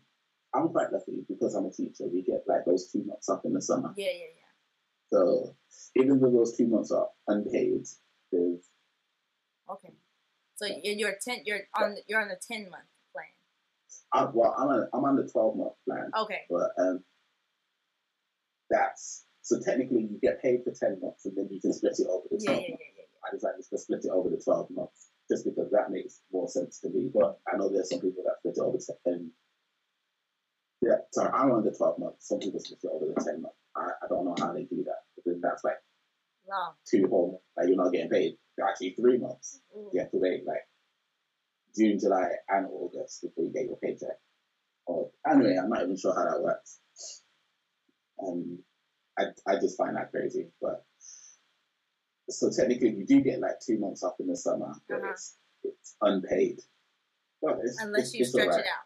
I'm 0.56 0.68
quite 0.70 0.92
lucky 0.92 1.24
because 1.28 1.54
I'm 1.54 1.66
a 1.66 1.70
teacher. 1.70 2.04
We 2.12 2.22
get 2.22 2.44
like 2.46 2.64
those 2.64 2.90
two 2.90 3.04
months 3.04 3.28
off 3.28 3.44
in 3.44 3.52
the 3.52 3.60
summer. 3.62 3.92
Yeah, 3.96 4.06
yeah, 4.06 4.32
yeah. 4.36 5.12
So 5.12 5.56
even 5.96 6.18
though 6.20 6.30
those 6.30 6.56
two 6.56 6.66
months 6.66 6.90
are 6.90 7.08
unpaid, 7.28 7.86
there's 8.32 8.68
Okay. 9.70 9.92
So 10.56 10.66
you're, 10.82 10.94
you're 10.94 11.16
ten. 11.22 11.38
You're 11.44 11.60
on. 11.78 11.96
You're 12.08 12.22
on 12.22 12.28
the 12.28 12.40
ten 12.50 12.70
month 12.70 12.88
plan. 13.12 13.26
uh, 14.12 14.30
well, 14.32 14.54
I'm 14.58 14.68
on, 14.68 14.88
I'm 14.94 15.04
on 15.04 15.16
the 15.16 15.28
twelve 15.30 15.56
month 15.56 15.74
plan. 15.86 16.10
Okay. 16.22 16.42
but 16.48 16.70
um, 16.78 17.04
that's 18.70 19.24
so 19.42 19.60
technically 19.60 20.02
you 20.10 20.18
get 20.22 20.42
paid 20.42 20.64
for 20.64 20.72
ten 20.72 20.98
months 21.00 21.24
and 21.26 21.36
then 21.36 21.48
you 21.50 21.60
can 21.60 21.72
split 21.72 21.94
it 21.98 22.06
over 22.10 22.26
the 22.30 22.38
Yeah, 22.40 22.50
twelve 22.52 22.62
yeah, 22.62 22.68
yeah, 22.68 22.74
months. 22.74 22.96
yeah. 22.96 23.28
I 23.28 23.34
decided 23.34 23.64
to 23.70 23.78
split 23.78 24.04
it 24.04 24.10
over 24.10 24.30
the 24.30 24.40
twelve 24.42 24.70
months 24.70 25.08
just 25.30 25.44
because 25.44 25.70
that 25.72 25.90
makes 25.90 26.20
more 26.32 26.48
sense 26.48 26.78
to 26.80 26.88
me. 26.90 27.10
But 27.12 27.38
I 27.52 27.56
know 27.56 27.68
there's 27.68 27.90
some 27.90 28.00
people 28.00 28.22
that 28.24 28.38
split 28.40 28.56
it 28.56 28.60
over 28.60 28.78
ten. 29.04 29.30
Yeah, 30.82 30.96
sorry, 31.12 31.30
I'm 31.32 31.52
under 31.52 31.70
twelve 31.72 31.98
months. 31.98 32.28
Some 32.28 32.38
people 32.38 32.60
it 32.60 32.78
over 32.90 33.06
the 33.06 33.24
ten 33.24 33.42
months. 33.42 33.56
I, 33.74 33.90
I 34.02 34.08
don't 34.08 34.24
know 34.24 34.34
how 34.38 34.52
they 34.52 34.64
do 34.64 34.84
that 34.84 35.02
because 35.16 35.40
that's 35.40 35.64
like. 35.64 35.76
Long. 36.48 36.74
two 36.88 37.08
whole 37.08 37.32
months. 37.32 37.44
Like 37.56 37.66
you're 37.68 37.76
not 37.82 37.92
getting 37.92 38.08
paid. 38.10 38.36
Actually, 38.62 38.90
three 38.90 39.18
months. 39.18 39.60
Ooh. 39.76 39.90
You 39.92 40.00
have 40.00 40.10
to 40.12 40.18
wait 40.18 40.46
like 40.46 40.66
June, 41.76 41.98
July, 41.98 42.30
and 42.48 42.66
August 42.70 43.22
before 43.22 43.44
you 43.44 43.52
get 43.52 43.64
your 43.66 43.76
paycheck. 43.76 44.16
Or 44.86 45.10
anyway, 45.28 45.56
I'm 45.60 45.68
not 45.68 45.82
even 45.82 45.96
sure 45.96 46.14
how 46.14 46.24
that 46.24 46.40
works. 46.40 46.78
Um, 48.22 48.60
I 49.18 49.24
I 49.46 49.56
just 49.56 49.76
find 49.76 49.96
that 49.96 50.10
crazy. 50.12 50.46
But 50.62 50.84
so 52.30 52.50
technically, 52.50 52.90
you 52.90 53.04
do 53.04 53.20
get 53.20 53.40
like 53.40 53.58
two 53.60 53.78
months 53.78 54.02
off 54.04 54.14
in 54.20 54.28
the 54.28 54.36
summer, 54.36 54.72
but 54.88 54.98
Uh-huh. 54.98 55.10
it's 55.10 55.36
it's 55.64 55.96
unpaid. 56.00 56.60
But 57.42 57.58
it's, 57.64 57.80
Unless 57.82 58.04
it's, 58.04 58.14
you 58.14 58.24
stretch 58.24 58.46
alright. 58.46 58.60
it 58.60 58.66
out. 58.68 58.85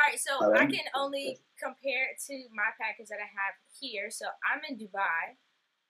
All 0.00 0.08
right. 0.08 0.16
So 0.16 0.32
Um, 0.40 0.56
I 0.56 0.64
can 0.64 0.88
only 0.96 1.40
compare 1.60 2.08
it 2.08 2.16
to 2.32 2.48
my 2.56 2.72
package 2.80 3.12
that 3.12 3.20
I 3.20 3.28
have 3.28 3.54
here. 3.68 4.08
So 4.08 4.24
I'm 4.48 4.64
in 4.64 4.80
Dubai. 4.80 5.36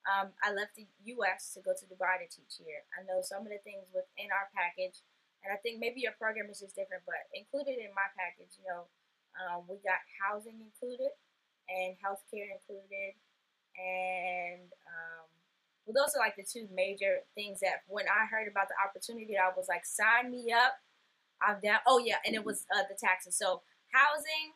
Um, 0.03 0.35
I 0.43 0.51
left 0.51 0.75
the 0.75 0.89
U.S. 1.15 1.55
to 1.55 1.63
go 1.63 1.71
to 1.79 1.85
Dubai 1.87 2.19
to 2.19 2.27
teach 2.27 2.59
here. 2.59 2.83
I 2.99 3.07
know 3.07 3.23
some 3.23 3.47
of 3.47 3.53
the 3.55 3.63
things 3.63 3.87
within 3.95 4.35
our 4.35 4.51
package, 4.51 5.05
and 5.45 5.53
I 5.55 5.59
think 5.63 5.79
maybe 5.79 6.01
your 6.03 6.17
program 6.19 6.51
is 6.51 6.59
just 6.59 6.75
different, 6.75 7.05
but 7.07 7.23
included 7.37 7.79
in 7.79 7.95
my 7.95 8.09
package, 8.19 8.59
you 8.59 8.67
know, 8.67 8.91
um, 9.39 9.69
we 9.69 9.79
got 9.85 10.01
housing 10.19 10.59
included 10.59 11.13
and 11.71 11.95
healthcare 12.01 12.49
included, 12.51 13.15
and 13.79 14.73
um, 14.89 15.29
well, 15.87 15.95
those 15.95 16.17
are 16.17 16.25
like 16.25 16.35
the 16.35 16.49
two 16.49 16.67
major 16.75 17.23
things 17.37 17.61
that 17.61 17.85
when 17.87 18.09
I 18.09 18.27
heard 18.27 18.49
about 18.49 18.67
the 18.73 18.81
opportunity, 18.81 19.37
I 19.37 19.53
was 19.55 19.69
like, 19.69 19.85
sign 19.87 20.33
me 20.33 20.51
up. 20.51 20.81
I'm 21.41 21.61
down. 21.61 21.81
Oh 21.87 21.99
yeah, 21.99 22.19
and 22.27 22.35
it 22.35 22.45
was 22.45 22.67
uh, 22.75 22.85
the 22.89 22.97
taxes. 22.97 23.37
So 23.37 23.63
housing, 23.93 24.55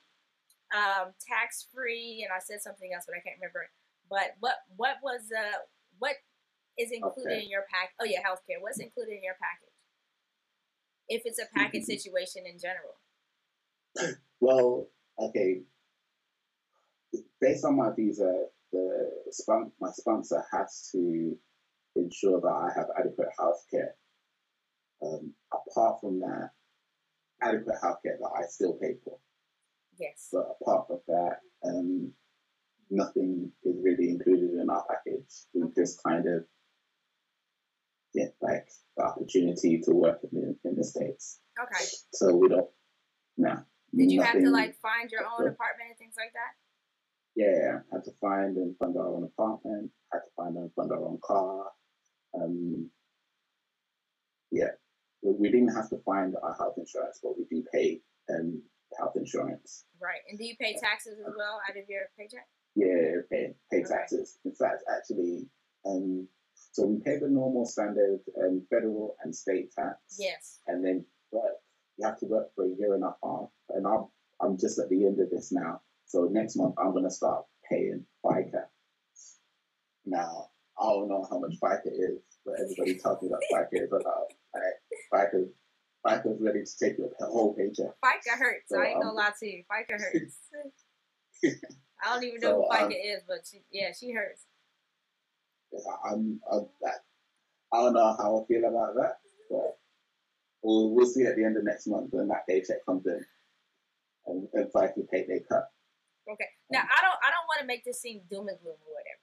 um, 0.74 1.12
tax 1.20 1.66
free, 1.74 2.24
and 2.24 2.32
I 2.34 2.40
said 2.40 2.62
something 2.62 2.90
else, 2.94 3.04
but 3.06 3.16
I 3.16 3.20
can't 3.20 3.36
remember. 3.40 3.68
But 4.08 4.36
what 4.40 4.56
what 4.76 4.96
was 5.02 5.22
uh 5.32 5.58
what 5.98 6.16
is 6.78 6.90
included 6.92 7.32
Okay. 7.32 7.44
in 7.44 7.50
your 7.50 7.64
pack? 7.72 7.90
Oh 8.00 8.04
yeah, 8.04 8.20
healthcare. 8.20 8.60
What's 8.60 8.80
included 8.80 9.12
in 9.14 9.22
your 9.22 9.36
package? 9.40 9.74
If 11.08 11.22
it's 11.24 11.38
a 11.38 11.46
package 11.54 11.84
situation 11.84 12.44
in 12.46 12.58
general. 12.58 12.96
Well, 14.40 14.88
okay. 15.18 15.62
Based 17.40 17.64
on 17.64 17.76
my 17.76 17.90
visa, 17.94 18.46
the 18.72 19.10
spon- 19.30 19.72
my 19.80 19.90
sponsor 19.92 20.42
has 20.52 20.88
to 20.92 21.36
ensure 21.96 22.40
that 22.40 22.48
I 22.48 22.70
have 22.74 22.88
adequate 22.98 23.28
health 23.38 23.64
care. 23.70 23.94
Um, 25.02 25.34
apart 25.52 26.00
from 26.00 26.20
that, 26.20 26.50
adequate 27.44 27.76
health 27.82 27.98
care 28.04 28.16
that 28.20 28.30
I 28.36 28.46
still 28.48 28.74
pay 28.74 28.94
for. 29.04 29.18
Yes. 29.98 30.28
But 30.32 30.56
apart 30.60 30.86
from 30.88 31.00
that, 31.08 31.40
um, 31.64 32.12
nothing 32.90 33.52
is 33.62 33.76
really 33.82 34.10
included 34.10 34.50
in 34.60 34.68
our 34.70 34.84
package. 34.88 35.46
We 35.52 35.62
Okay. 35.62 35.72
just 35.76 36.02
kind 36.02 36.26
of 36.26 36.44
get 38.14 38.34
like 38.40 38.68
the 38.96 39.04
opportunity 39.04 39.80
to 39.80 39.92
work 39.92 40.20
in 40.24 40.40
the, 40.40 40.68
in 40.68 40.76
the 40.76 40.84
states. 40.84 41.40
Okay. 41.60 41.84
So 42.12 42.34
we 42.36 42.48
don't. 42.48 42.70
No. 43.36 43.56
Did 43.96 44.10
you 44.10 44.22
have 44.22 44.40
to 44.40 44.50
like 44.50 44.74
find 44.80 45.10
your 45.10 45.22
own 45.22 45.46
apartment 45.46 45.90
and 45.90 45.98
things 45.98 46.14
like 46.16 46.32
that? 46.32 46.54
Yeah, 47.36 47.80
had 47.92 48.04
to 48.04 48.12
find 48.20 48.56
and 48.56 48.76
fund 48.78 48.96
our 48.96 49.08
own 49.08 49.24
apartment. 49.24 49.90
Had 50.12 50.20
to 50.20 50.30
find 50.36 50.56
and 50.56 50.72
fund 50.74 50.90
our 50.92 51.04
own 51.04 51.18
car. 51.22 51.66
Um, 52.34 52.90
yeah, 54.50 54.70
we, 55.24 55.50
didn't 55.50 55.74
have 55.74 55.88
to 55.90 55.98
find 56.04 56.34
our 56.42 56.54
health 56.54 56.74
insurance, 56.76 57.18
but 57.22 57.32
we 57.38 57.44
do 57.50 57.64
pay 57.72 58.00
um 58.30 58.62
health 58.98 59.14
insurance. 59.16 59.84
Right. 60.00 60.20
And 60.28 60.38
do 60.38 60.44
you 60.44 60.54
pay 60.60 60.76
taxes 60.80 61.18
as 61.18 61.32
well 61.36 61.60
out 61.68 61.76
of 61.76 61.88
your 61.88 62.02
paycheck? 62.18 62.46
Yeah, 62.76 63.22
pay 63.30 63.54
pay 63.70 63.78
Okay. 63.78 63.88
taxes. 63.88 64.38
In 64.44 64.52
fact, 64.54 64.82
actually, 64.94 65.46
um, 65.86 66.28
so 66.72 66.86
we 66.86 67.00
pay 67.00 67.18
the 67.18 67.28
normal 67.28 67.64
standard 67.66 68.20
um, 68.42 68.66
federal 68.70 69.16
and 69.22 69.34
state 69.34 69.72
tax. 69.72 69.96
Yes. 70.18 70.60
and 70.66 70.84
then 70.84 71.04
work. 71.32 71.54
You 71.96 72.06
have 72.06 72.18
to 72.20 72.26
work 72.26 72.54
for 72.54 72.64
a 72.64 72.68
year 72.68 72.94
and 72.94 73.04
a 73.04 73.14
half. 73.22 73.48
And 73.70 73.86
I'm 73.86 74.06
I'm 74.40 74.58
just 74.58 74.78
at 74.78 74.88
the 74.90 75.06
end 75.06 75.20
of 75.20 75.30
this 75.30 75.50
now. 75.52 75.80
So 76.06 76.24
next 76.30 76.56
month 76.56 76.74
I'm 76.78 76.92
gonna 76.92 77.10
start 77.10 77.44
paying 77.68 78.04
FICA. 78.24 78.64
Now 80.06 80.48
I 80.78 80.84
don't 80.86 81.08
know 81.08 81.26
how 81.30 81.38
much 81.38 81.54
FICA 81.60 81.86
is, 81.86 82.20
but 82.44 82.54
everybody 82.60 82.98
tells 82.98 83.22
me 83.22 83.28
that 83.28 83.40
FICA 83.52 83.84
is 83.84 83.92
about 83.92 84.26
like 84.52 84.62
FICA 85.12 85.48
FICA's 86.06 86.40
ready 86.40 86.64
to 86.64 86.78
take 86.78 86.98
your 86.98 87.10
whole 87.20 87.54
paycheck. 87.54 87.92
FICA 88.04 88.38
hurts. 88.38 88.68
So, 88.68 88.80
I 88.80 88.86
ain't 88.86 89.00
gonna 89.00 89.10
um, 89.10 89.16
lie 89.16 89.32
to 89.40 89.46
you. 89.46 89.64
FICA 89.70 90.00
hurts. 90.00 90.36
I 92.04 92.14
don't 92.14 92.24
even 92.24 92.40
know 92.40 92.48
So, 92.48 92.68
who 92.70 92.76
FICA 92.76 92.84
um, 92.84 92.92
is, 92.92 93.22
but 93.26 93.38
she, 93.50 93.62
yeah, 93.72 93.90
she 93.98 94.12
hurts. 94.12 94.42
I'm, 96.04 96.40
I'm 96.52 96.66
I 97.72 97.76
don't 97.78 97.94
know 97.94 98.14
how 98.18 98.44
I 98.44 98.46
feel 98.46 98.68
about 98.68 98.94
that, 98.94 99.16
but 99.50 99.78
we'll, 100.62 100.90
we'll 100.90 101.06
see 101.06 101.24
at 101.24 101.36
the 101.36 101.44
end 101.44 101.56
of 101.56 101.64
next 101.64 101.86
month 101.86 102.08
when 102.12 102.28
that 102.28 102.46
paycheck 102.48 102.84
comes 102.86 103.06
in. 103.06 103.24
And, 104.26 104.48
and 104.54 104.72
FICA 104.72 105.10
take 105.10 105.28
their 105.28 105.40
cut. 105.40 105.68
Okay. 106.30 106.46
Now 106.70 106.80
I 106.80 107.02
don't 107.02 107.18
I 107.22 107.30
don't 107.30 107.46
want 107.48 107.60
to 107.60 107.66
make 107.66 107.84
this 107.84 108.00
seem 108.00 108.22
doom 108.30 108.48
and 108.48 108.58
gloom 108.62 108.76
or 108.80 108.94
whatever. 108.94 109.20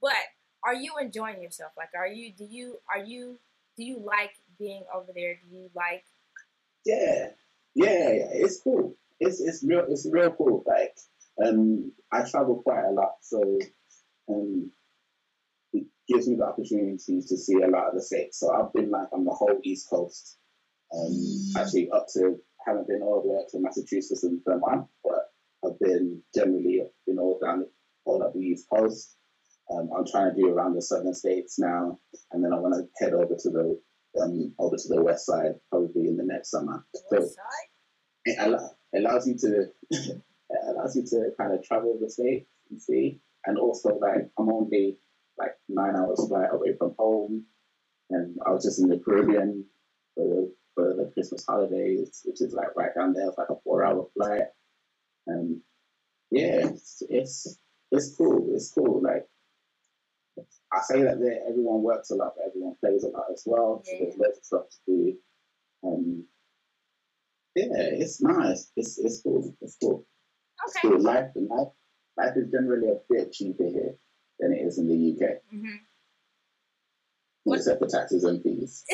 But 0.00 0.66
are 0.66 0.74
you 0.74 0.94
enjoying 1.00 1.40
yourself? 1.40 1.72
Like 1.76 1.90
are 1.96 2.08
you 2.08 2.32
do 2.32 2.44
you 2.44 2.78
are 2.92 3.04
you 3.04 3.38
do 3.76 3.84
you 3.84 4.02
like 4.04 4.32
being 4.60 4.84
over 4.94 5.10
there? 5.16 5.34
Do 5.34 5.56
you 5.56 5.70
like 5.74 6.04
Yeah, 6.84 7.30
yeah, 7.74 8.12
yeah. 8.12 8.28
It's 8.32 8.60
cool. 8.62 8.94
It's 9.18 9.40
it's 9.40 9.64
real. 9.66 9.84
It's 9.88 10.08
real 10.10 10.30
cool. 10.30 10.62
Like, 10.66 10.96
um, 11.44 11.92
I 12.12 12.22
travel 12.28 12.62
quite 12.62 12.84
a 12.84 12.92
lot, 12.92 13.14
so 13.22 13.58
um, 14.28 14.70
it 15.72 15.86
gives 16.08 16.28
me 16.28 16.36
the 16.36 16.46
opportunity 16.46 17.20
to 17.20 17.36
see 17.36 17.54
a 17.54 17.68
lot 17.68 17.88
of 17.88 17.94
the 17.94 18.02
states. 18.02 18.38
So 18.38 18.52
I've 18.54 18.72
been 18.72 18.90
like 18.90 19.12
on 19.12 19.24
the 19.24 19.32
whole 19.32 19.58
East 19.64 19.88
Coast. 19.90 20.36
Um, 20.92 21.52
actually 21.56 21.88
up 21.90 22.06
to 22.14 22.36
haven't 22.66 22.88
been 22.88 23.02
all 23.02 23.22
the 23.22 23.28
way 23.28 23.38
up 23.38 23.48
to 23.50 23.60
Massachusetts 23.60 24.24
and 24.24 24.40
Vermont, 24.44 24.86
but 25.04 25.32
I've 25.64 25.78
been 25.78 26.22
generally 26.34 26.80
been 27.06 27.18
all 27.18 27.38
down 27.42 27.66
all 28.04 28.22
up 28.22 28.32
the 28.34 28.40
East 28.40 28.66
Coast. 28.72 29.16
Um, 29.70 29.88
I'm 29.96 30.04
trying 30.04 30.34
to 30.34 30.40
do 30.40 30.48
around 30.48 30.74
the 30.74 30.82
southern 30.82 31.14
states 31.14 31.58
now, 31.58 31.98
and 32.32 32.44
then 32.44 32.52
I 32.52 32.58
want 32.58 32.74
to 32.74 33.04
head 33.04 33.14
over 33.14 33.36
to 33.38 33.50
the 33.50 33.80
um, 34.20 34.54
over 34.58 34.76
to 34.76 34.88
the 34.88 35.02
west 35.02 35.26
side 35.26 35.54
probably 35.70 36.08
in 36.08 36.16
the 36.16 36.24
next 36.24 36.50
summer. 36.50 36.84
So 37.10 37.28
it 38.24 38.36
allow, 38.38 38.70
allows 38.94 39.28
you 39.28 39.36
to 39.38 39.70
it 39.90 40.22
allows 40.68 40.96
you 40.96 41.04
to 41.06 41.30
kind 41.38 41.52
of 41.52 41.62
travel 41.64 41.98
the 42.00 42.10
state 42.10 42.46
and 42.70 42.80
see, 42.80 43.20
and 43.44 43.58
also 43.58 43.98
like 43.98 44.30
I'm 44.38 44.50
only 44.50 44.98
like 45.38 45.56
nine 45.68 45.96
hours 45.96 46.26
flight 46.28 46.50
away 46.52 46.76
from 46.76 46.94
home, 46.98 47.44
and 48.10 48.36
I 48.46 48.50
was 48.50 48.64
just 48.64 48.80
in 48.80 48.88
the 48.88 48.98
Caribbean 48.98 49.64
for 50.14 50.24
the, 50.26 50.54
for 50.74 50.94
the 50.94 51.10
Christmas 51.12 51.44
holidays, 51.46 52.22
which 52.24 52.40
is 52.40 52.52
like 52.52 52.76
right 52.76 52.94
down 52.94 53.12
there. 53.12 53.28
It's 53.28 53.38
like 53.38 53.50
a 53.50 53.60
four 53.64 53.84
hour 53.84 54.06
flight, 54.14 54.48
and 55.26 55.60
yeah, 56.30 56.68
it's 56.68 57.02
it's, 57.08 57.58
it's 57.90 58.14
cool. 58.16 58.50
It's 58.54 58.72
cool. 58.72 59.00
Like 59.02 59.26
I 60.72 60.80
say 60.82 61.02
that 61.02 61.18
there, 61.20 61.40
everyone 61.48 61.82
works 61.82 62.10
a 62.10 62.14
lot, 62.14 62.34
but 62.36 62.46
everyone 62.46 62.76
plays 62.80 63.02
a 63.04 63.08
lot 63.08 63.26
as 63.32 63.42
well. 63.46 63.82
So 63.84 63.92
Yeah. 63.92 64.04
there's 64.04 64.18
loads 64.18 64.38
of 64.38 64.44
stuff 64.44 64.68
to 64.70 64.78
do. 64.86 65.18
Um, 65.82 66.26
yeah, 67.56 67.66
it's 67.74 68.20
nice. 68.22 68.70
It's 68.76 68.98
it's 68.98 69.20
cool. 69.22 69.56
It's 69.60 69.76
cool. 69.82 70.06
It's 70.66 70.76
Okay. 70.76 70.88
cool. 70.88 71.00
Life 71.02 71.30
life 71.34 71.68
life 72.16 72.36
is 72.36 72.50
generally 72.52 72.88
a 72.90 73.00
bit 73.08 73.32
cheaper 73.32 73.64
here 73.64 73.96
than 74.38 74.52
it 74.52 74.60
is 74.66 74.78
in 74.78 74.86
the 74.88 74.94
UK, 74.94 75.40
hmm 75.50 75.76
What- 77.44 77.58
except 77.58 77.80
for 77.80 77.88
taxes 77.88 78.22
and 78.24 78.42
fees. 78.42 78.84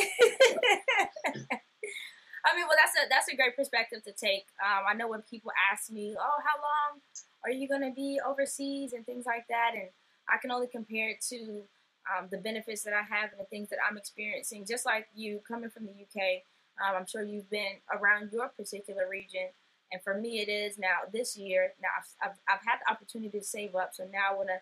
I 2.47 2.55
mean, 2.55 2.67
well, 2.69 2.77
that's 2.79 2.95
a 2.97 3.09
that's 3.11 3.29
a 3.29 3.37
great 3.37 3.57
perspective 3.57 4.03
to 4.05 4.13
take. 4.13 4.47
Um, 4.65 4.85
I 4.89 4.95
know 4.95 5.09
when 5.09 5.23
people 5.23 5.51
ask 5.73 5.91
me, 5.91 6.15
"Oh, 6.19 6.39
how 6.47 6.57
long 6.63 7.01
are 7.45 7.51
you 7.51 7.69
going 7.69 7.83
to 7.83 7.91
be 7.93 8.21
overseas?" 8.25 8.93
and 8.93 9.05
things 9.05 9.27
like 9.27 9.47
that, 9.49 9.73
and 9.75 9.91
I 10.29 10.39
can 10.39 10.51
only 10.51 10.67
compare 10.67 11.11
it 11.11 11.21
to 11.29 11.63
um, 12.07 12.29
the 12.31 12.39
benefits 12.39 12.83
that 12.85 12.95
I 12.95 13.03
have 13.03 13.33
and 13.33 13.41
the 13.41 13.45
things 13.45 13.69
that 13.71 13.79
I'm 13.89 13.97
experiencing. 13.97 14.65
Just 14.65 14.87
like 14.87 15.09
you 15.15 15.41
coming 15.47 15.71
from 15.71 15.87
the 15.87 15.93
UK, 15.93 16.43
um, 16.81 16.97
I'm 17.01 17.07
sure 17.07 17.23
you've 17.23 17.51
been 17.51 17.75
around 17.93 18.31
your 18.33 18.49
particular 18.49 19.09
region, 19.09 19.49
and 19.93 20.03
for 20.03 20.15
me, 20.15 20.41
it 20.41 20.49
is 20.49 20.79
now 20.79 21.09
this 21.13 21.37
year. 21.37 21.73
Now 21.81 21.89
I've, 21.99 22.31
I've, 22.31 22.37
I've 22.49 22.67
had 22.67 22.79
the 22.85 22.93
opportunity 22.93 23.39
to 23.39 23.45
save 23.45 23.75
up, 23.75 23.95
so 23.95 24.05
now 24.13 24.33
I 24.33 24.35
want 24.35 24.49
to 24.49 24.59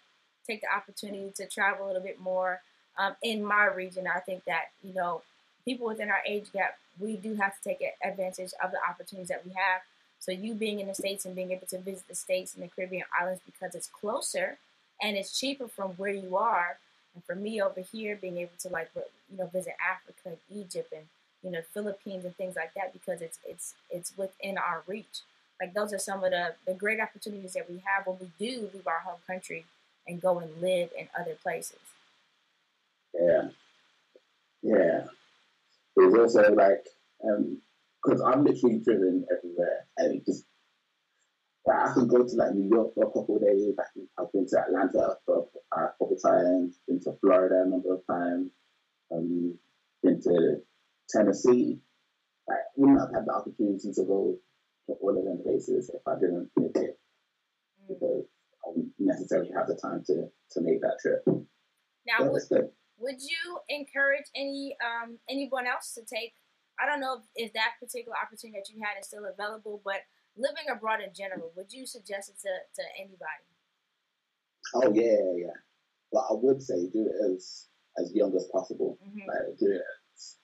take 0.47 0.61
the 0.61 0.75
opportunity 0.75 1.33
to 1.37 1.47
travel 1.47 1.87
a 1.87 1.89
little 1.89 2.03
bit 2.03 2.21
more 2.21 2.61
um, 2.99 3.17
in 3.23 3.45
my 3.45 3.65
region. 3.65 4.07
I 4.07 4.21
think 4.21 4.45
that 4.45 4.71
you 4.83 4.95
know 4.95 5.23
people 5.65 5.87
within 5.87 6.11
our 6.11 6.21
age 6.27 6.53
gap, 6.53 6.79
we 7.01 7.17
do 7.17 7.35
have 7.35 7.57
to 7.57 7.69
take 7.69 7.81
advantage 8.05 8.53
of 8.63 8.71
the 8.71 8.79
opportunities 8.89 9.29
that 9.29 9.45
we 9.45 9.53
have. 9.53 9.81
So 10.19 10.33
you 10.33 10.55
being 10.55 10.81
in 10.81 10.87
the 10.87 10.95
states 10.95 11.25
and 11.25 11.35
being 11.35 11.51
able 11.51 11.67
to 11.67 11.79
visit 11.79 12.09
the 12.09 12.15
states 12.15 12.55
and 12.55 12.63
the 12.63 12.69
Caribbean 12.69 13.05
islands 13.19 13.43
because 13.45 13.75
it's 13.75 13.89
closer 13.89 14.59
and 15.05 15.19
it's 15.19 15.39
cheaper 15.39 15.69
from 15.69 15.91
where 15.91 16.13
you 16.13 16.37
are. 16.37 16.79
And 17.15 17.23
for 17.25 17.37
me 17.37 17.61
over 17.61 17.83
here, 17.83 18.17
being 18.17 18.39
able 18.39 18.57
to 18.61 18.69
like 18.71 18.89
you 18.97 19.39
know 19.39 19.47
visit 19.47 19.75
Africa, 19.79 20.31
and 20.31 20.39
Egypt, 20.51 20.93
and 20.93 21.05
you 21.45 21.51
know 21.51 21.61
Philippines 21.73 22.25
and 22.25 22.35
things 22.37 22.57
like 22.57 22.75
that 22.75 22.93
because 22.93 23.21
it's 23.21 23.39
it's 23.47 23.75
it's 23.91 24.17
within 24.17 24.59
our 24.59 24.83
reach. 24.89 25.21
Like 25.61 25.75
those 25.75 25.93
are 25.93 25.99
some 25.99 26.25
of 26.25 26.31
the 26.31 26.55
the 26.67 26.75
great 26.75 26.99
opportunities 26.99 27.53
that 27.53 27.71
we 27.71 27.83
have 27.85 28.07
when 28.07 28.17
we 28.19 28.31
do 28.39 28.71
leave 28.73 28.87
our 28.87 29.01
home 29.01 29.21
country 29.27 29.67
and 30.09 30.21
go 30.21 30.39
and 30.39 30.51
live 30.61 30.91
in 30.99 31.07
other 31.19 31.37
places. 31.41 31.79
Yeah, 33.15 33.49
yeah. 34.63 35.05
It's 35.97 36.19
also 36.19 36.53
like 36.53 36.89
um, 37.23 37.59
because 38.03 38.21
I'm 38.23 38.43
literally 38.43 38.79
driven 38.79 39.25
everywhere, 39.31 39.87
and 39.99 40.25
just 40.25 40.45
like, 41.67 41.89
I 41.89 41.95
can 41.95 42.09
go 42.09 42.25
to 42.25 42.37
like 42.37 42.55
New 42.55 42.69
York 42.69 42.95
for 42.95 43.05
a 43.05 43.07
couple 43.07 43.37
of 43.37 43.43
days. 43.43 43.75
I 43.79 43.85
can, 43.93 44.09
I've 44.19 44.33
been 44.33 44.47
to 44.49 44.59
Atlanta 44.61 45.17
for 45.25 45.49
a 45.73 45.89
couple 45.99 46.17
of 46.17 46.23
times. 46.23 46.79
Been 46.87 47.01
to 47.01 47.13
Florida 47.21 47.65
a 47.67 47.71
number 47.71 47.95
of 47.95 48.07
times. 48.07 48.51
Um, 49.11 49.59
been 50.03 50.21
to 50.23 50.61
Tennessee. 51.09 51.81
Like, 52.49 52.59
wouldn't 52.77 53.01
have 53.01 53.15
had 53.15 53.25
the 53.27 53.33
opportunity 53.33 53.93
to 53.93 54.03
go 54.05 54.37
to 54.87 54.93
all 54.93 55.19
of 55.19 55.25
them 55.25 55.41
places 55.43 55.91
if 55.95 56.03
I 56.07 56.15
didn't 56.21 56.51
live 56.57 56.73
here 56.75 56.95
because 57.89 58.25
I 58.65 58.69
wouldn't 58.69 58.93
necessarily 58.99 59.51
have 59.57 59.67
the 59.67 59.77
time 59.77 60.03
to 60.07 60.29
to 60.53 60.61
make 60.61 60.81
that 60.83 60.99
trip. 61.01 61.25
Now, 62.07 62.19
But 62.21 62.33
would, 62.33 62.43
good. 62.51 62.69
would 62.99 63.21
you 63.21 63.59
encourage 63.69 64.29
any 64.37 64.77
um, 64.85 65.19
anyone 65.29 65.67
else 65.67 65.95
to 65.95 66.03
take? 66.05 66.35
I 66.79 66.87
don't 66.87 67.01
know 67.01 67.23
if, 67.23 67.49
if 67.49 67.53
that 67.55 67.81
particular 67.81 68.17
opportunity 68.19 68.59
that 68.59 68.69
you 68.69 68.83
had 68.85 69.01
is 69.01 69.07
still 69.07 69.25
available, 69.25 69.81
but 69.85 70.03
living 70.37 70.67
abroad 70.71 71.01
in 71.01 71.13
general, 71.15 71.53
would 71.57 71.73
you 71.73 71.87
suggest 71.87 72.31
it 72.31 72.37
to, 72.43 72.83
to 72.83 72.83
anybody? 72.99 73.45
Oh 74.75 74.93
yeah, 74.93 75.33
yeah. 75.47 75.55
But 76.13 76.25
I 76.31 76.35
would 76.35 76.63
say 76.63 76.89
do 76.93 77.07
it 77.09 77.33
as 77.33 77.69
as 77.99 78.13
young 78.15 78.35
as 78.37 78.47
possible. 78.53 78.99
hmm 79.03 79.21
Like 79.29 79.59
do 79.59 79.67
it 79.71 79.83
as, 80.15 80.37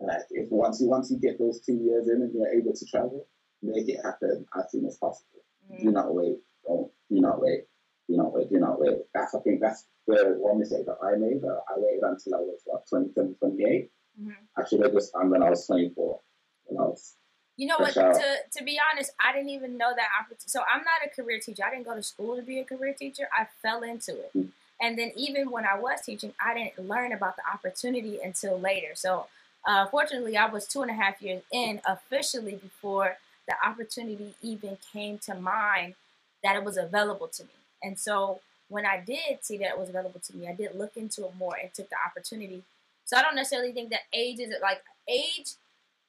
like 0.00 0.26
if 0.30 0.50
once 0.50 0.80
you 0.80 0.88
once 0.88 1.10
you 1.10 1.18
get 1.18 1.38
those 1.38 1.60
two 1.60 1.74
years 1.74 2.08
in 2.08 2.22
and 2.22 2.32
you're 2.34 2.48
able 2.52 2.72
to 2.74 2.86
travel, 2.86 3.26
make 3.62 3.88
it 3.88 4.00
happen 4.04 4.44
as 4.58 4.70
soon 4.70 4.86
as 4.86 4.96
possible. 4.98 5.40
hmm 5.70 5.82
Do 5.84 5.90
not 5.92 6.14
wait. 6.14 6.38
Don't 6.66 6.90
do 7.10 7.20
not 7.20 7.40
wait. 7.40 7.64
Do 8.08 8.16
not 8.16 8.32
wait. 8.32 8.50
Do 8.50 8.58
not 8.58 8.80
wait. 8.80 8.98
That's 9.14 9.34
I 9.34 9.40
think 9.40 9.60
that's 9.60 9.86
the 10.06 10.34
one 10.38 10.58
mistake 10.58 10.86
that 10.86 10.98
I 11.02 11.16
made. 11.16 11.42
Uh, 11.44 11.60
I 11.68 11.74
waited 11.76 12.02
until 12.02 12.34
I 12.34 12.38
was 12.38 12.60
what 12.64 12.86
27, 12.88 13.36
28. 13.38 13.90
hmm 14.20 14.30
I 14.56 14.68
should 14.68 14.80
have 14.82 14.92
just 14.92 15.12
done 15.12 15.30
when 15.30 15.42
I 15.42 15.48
was 15.50 15.66
24. 15.66 16.20
When 16.66 16.78
I 16.80 16.88
was 16.88 17.16
You 17.62 17.68
know 17.68 17.78
what? 17.78 17.94
To 17.94 18.28
to 18.56 18.64
be 18.64 18.76
honest, 18.90 19.12
I 19.24 19.32
didn't 19.32 19.50
even 19.50 19.76
know 19.76 19.92
that 19.94 20.08
opportunity. 20.18 20.48
So 20.48 20.62
I'm 20.62 20.82
not 20.90 21.06
a 21.06 21.10
career 21.14 21.38
teacher. 21.38 21.62
I 21.64 21.70
didn't 21.70 21.84
go 21.84 21.94
to 21.94 22.02
school 22.02 22.34
to 22.34 22.42
be 22.42 22.58
a 22.58 22.64
career 22.64 22.92
teacher. 22.92 23.28
I 23.32 23.46
fell 23.62 23.80
into 23.84 24.12
it, 24.24 24.32
Mm. 24.36 24.48
and 24.80 24.98
then 24.98 25.12
even 25.14 25.48
when 25.54 25.64
I 25.64 25.78
was 25.78 26.00
teaching, 26.08 26.34
I 26.44 26.54
didn't 26.54 26.88
learn 26.92 27.12
about 27.12 27.36
the 27.36 27.42
opportunity 27.54 28.18
until 28.28 28.58
later. 28.58 28.92
So 28.96 29.26
uh, 29.64 29.86
fortunately, 29.86 30.36
I 30.36 30.46
was 30.46 30.66
two 30.66 30.82
and 30.82 30.90
a 30.90 30.94
half 30.94 31.22
years 31.22 31.42
in 31.52 31.80
officially 31.86 32.56
before 32.56 33.16
the 33.46 33.54
opportunity 33.64 34.34
even 34.42 34.76
came 34.92 35.18
to 35.28 35.34
mind 35.36 35.94
that 36.42 36.56
it 36.56 36.64
was 36.64 36.76
available 36.76 37.28
to 37.28 37.44
me. 37.44 37.56
And 37.80 37.96
so 38.06 38.40
when 38.68 38.84
I 38.86 38.96
did 39.12 39.44
see 39.46 39.56
that 39.58 39.68
it 39.74 39.78
was 39.78 39.88
available 39.88 40.20
to 40.28 40.36
me, 40.36 40.48
I 40.48 40.54
did 40.54 40.74
look 40.74 40.96
into 40.96 41.26
it 41.26 41.36
more 41.36 41.56
and 41.62 41.72
took 41.72 41.88
the 41.90 42.00
opportunity. 42.08 42.64
So 43.04 43.16
I 43.16 43.22
don't 43.22 43.36
necessarily 43.36 43.72
think 43.72 43.90
that 43.90 44.04
age 44.12 44.40
is 44.40 44.52
like 44.60 44.82
age 45.06 45.50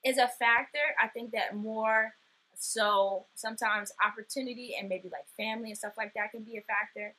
is 0.04 0.18
a 0.18 0.28
factor. 0.28 0.96
I 1.02 1.08
think 1.08 1.32
that 1.32 1.56
more 1.56 2.14
so 2.56 3.26
sometimes 3.36 3.92
opportunity 4.06 4.76
and 4.80 4.88
maybe 4.88 5.10
like 5.10 5.26
family 5.38 5.70
and 5.70 5.78
stuff 5.78 5.94
like 5.98 6.14
that 6.14 6.32
can 6.32 6.44
be 6.44 6.58
a 6.58 6.62
factor. 6.62 7.16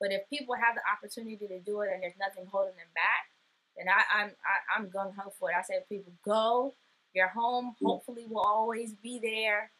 But 0.00 0.12
if 0.12 0.28
people 0.30 0.54
have 0.54 0.76
the 0.76 0.82
opportunity 0.92 1.46
to 1.46 1.58
do 1.60 1.80
it 1.80 1.90
and 1.92 2.02
there's 2.02 2.18
nothing 2.18 2.46
holding 2.50 2.76
them 2.76 2.92
back, 2.94 3.30
then 3.76 3.86
I, 3.88 4.22
I'm 4.22 4.30
I, 4.44 4.76
I'm 4.76 4.86
gung 4.88 5.14
ho 5.16 5.32
for 5.38 5.50
it. 5.50 5.56
I 5.58 5.62
say 5.62 5.80
people 5.88 6.12
go. 6.24 6.74
Your 7.14 7.28
home 7.28 7.74
hopefully 7.82 8.26
will 8.28 8.40
always 8.40 8.92
be 8.92 9.18
there, 9.18 9.70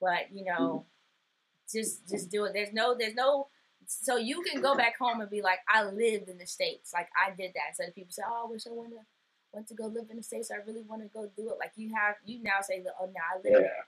but 0.00 0.32
you 0.32 0.44
know, 0.44 0.52
mm-hmm. 0.60 1.78
just 1.78 2.08
just 2.08 2.30
do 2.30 2.44
it. 2.44 2.52
There's 2.52 2.72
no 2.72 2.94
there's 2.98 3.14
no 3.14 3.48
so 3.86 4.16
you 4.16 4.42
can 4.42 4.60
go 4.60 4.74
back 4.74 4.98
home 4.98 5.20
and 5.20 5.30
be 5.30 5.42
like, 5.42 5.60
I 5.68 5.84
lived 5.84 6.28
in 6.28 6.38
the 6.38 6.46
states, 6.46 6.92
like 6.92 7.08
I 7.16 7.34
did 7.34 7.52
that. 7.54 7.76
So 7.76 7.84
people 7.92 8.12
say, 8.12 8.22
Oh, 8.26 8.46
I 8.46 8.50
wish 8.50 8.66
I 8.66 8.70
went 8.72 8.92
to 8.92 9.00
went 9.54 9.68
to 9.68 9.74
go 9.74 9.86
live 9.86 10.10
in 10.10 10.16
the 10.16 10.22
states. 10.22 10.50
I 10.50 10.56
really 10.66 10.82
want 10.82 11.02
to 11.02 11.08
go 11.08 11.28
do 11.36 11.50
it. 11.50 11.56
Like 11.58 11.72
you 11.76 11.92
have 11.94 12.16
you 12.24 12.42
now 12.42 12.60
say, 12.62 12.82
Oh, 13.00 13.06
now 13.06 13.20
I 13.32 13.36
live 13.36 13.52
Yeah. 13.52 13.58
there. 13.58 13.86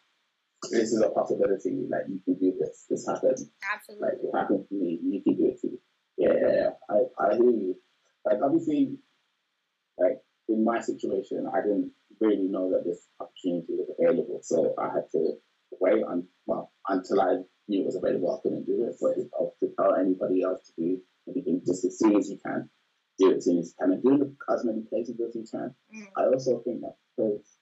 This 0.70 0.92
is 0.92 1.00
a 1.02 1.10
possibility. 1.10 1.86
Like 1.88 2.04
you 2.08 2.20
can 2.24 2.34
do 2.38 2.54
this. 2.58 2.86
This 2.88 3.06
happened. 3.06 3.38
Like 3.38 3.74
Absolutely. 3.76 4.28
it 4.28 4.36
happened 4.36 4.64
to 4.68 4.74
me. 4.74 4.98
You 5.02 5.22
can 5.22 5.36
do 5.36 5.46
it 5.48 5.60
too. 5.60 5.78
Yeah, 6.16 6.32
yeah, 6.40 6.54
yeah. 6.54 6.70
I, 6.88 6.96
I 7.32 7.34
hear 7.36 7.50
you. 7.50 7.76
Like 8.24 8.38
obviously, 8.42 8.96
like 9.98 10.18
in 10.48 10.64
my 10.64 10.80
situation, 10.80 11.46
I 11.52 11.60
didn't 11.60 11.92
really 12.20 12.48
know 12.48 12.70
that 12.70 12.84
this 12.84 13.06
opportunity 13.20 13.74
was 13.74 13.90
available, 13.98 14.40
so 14.42 14.74
I 14.78 14.86
had 14.94 15.10
to 15.12 15.34
wait 15.78 16.02
on 16.04 16.26
well 16.46 16.72
until 16.88 17.20
I 17.20 17.36
knew 17.68 17.82
it 17.82 17.86
was 17.86 17.96
available. 17.96 18.32
I 18.34 18.40
couldn't 18.42 18.64
do 18.66 18.84
it, 18.84 18.96
but 19.00 19.18
if 19.18 19.28
I 19.38 19.42
was 19.42 19.52
to 19.60 19.68
tell 19.78 19.94
anybody 19.94 20.42
else 20.42 20.66
to 20.66 20.72
do 20.82 21.00
anything 21.28 21.60
just 21.66 21.84
as 21.84 21.98
soon 21.98 22.16
as 22.16 22.30
you 22.30 22.38
can, 22.44 22.70
do 23.18 23.30
it 23.30 23.36
as 23.36 23.46
and 23.78 24.02
do 24.02 24.36
as 24.52 24.64
many 24.64 24.82
places 24.82 25.20
as 25.20 25.34
you 25.34 25.44
can. 25.50 25.74
Mm. 25.94 26.06
I 26.16 26.24
also 26.26 26.60
think 26.64 26.80
that 26.82 26.96
because 27.16 27.58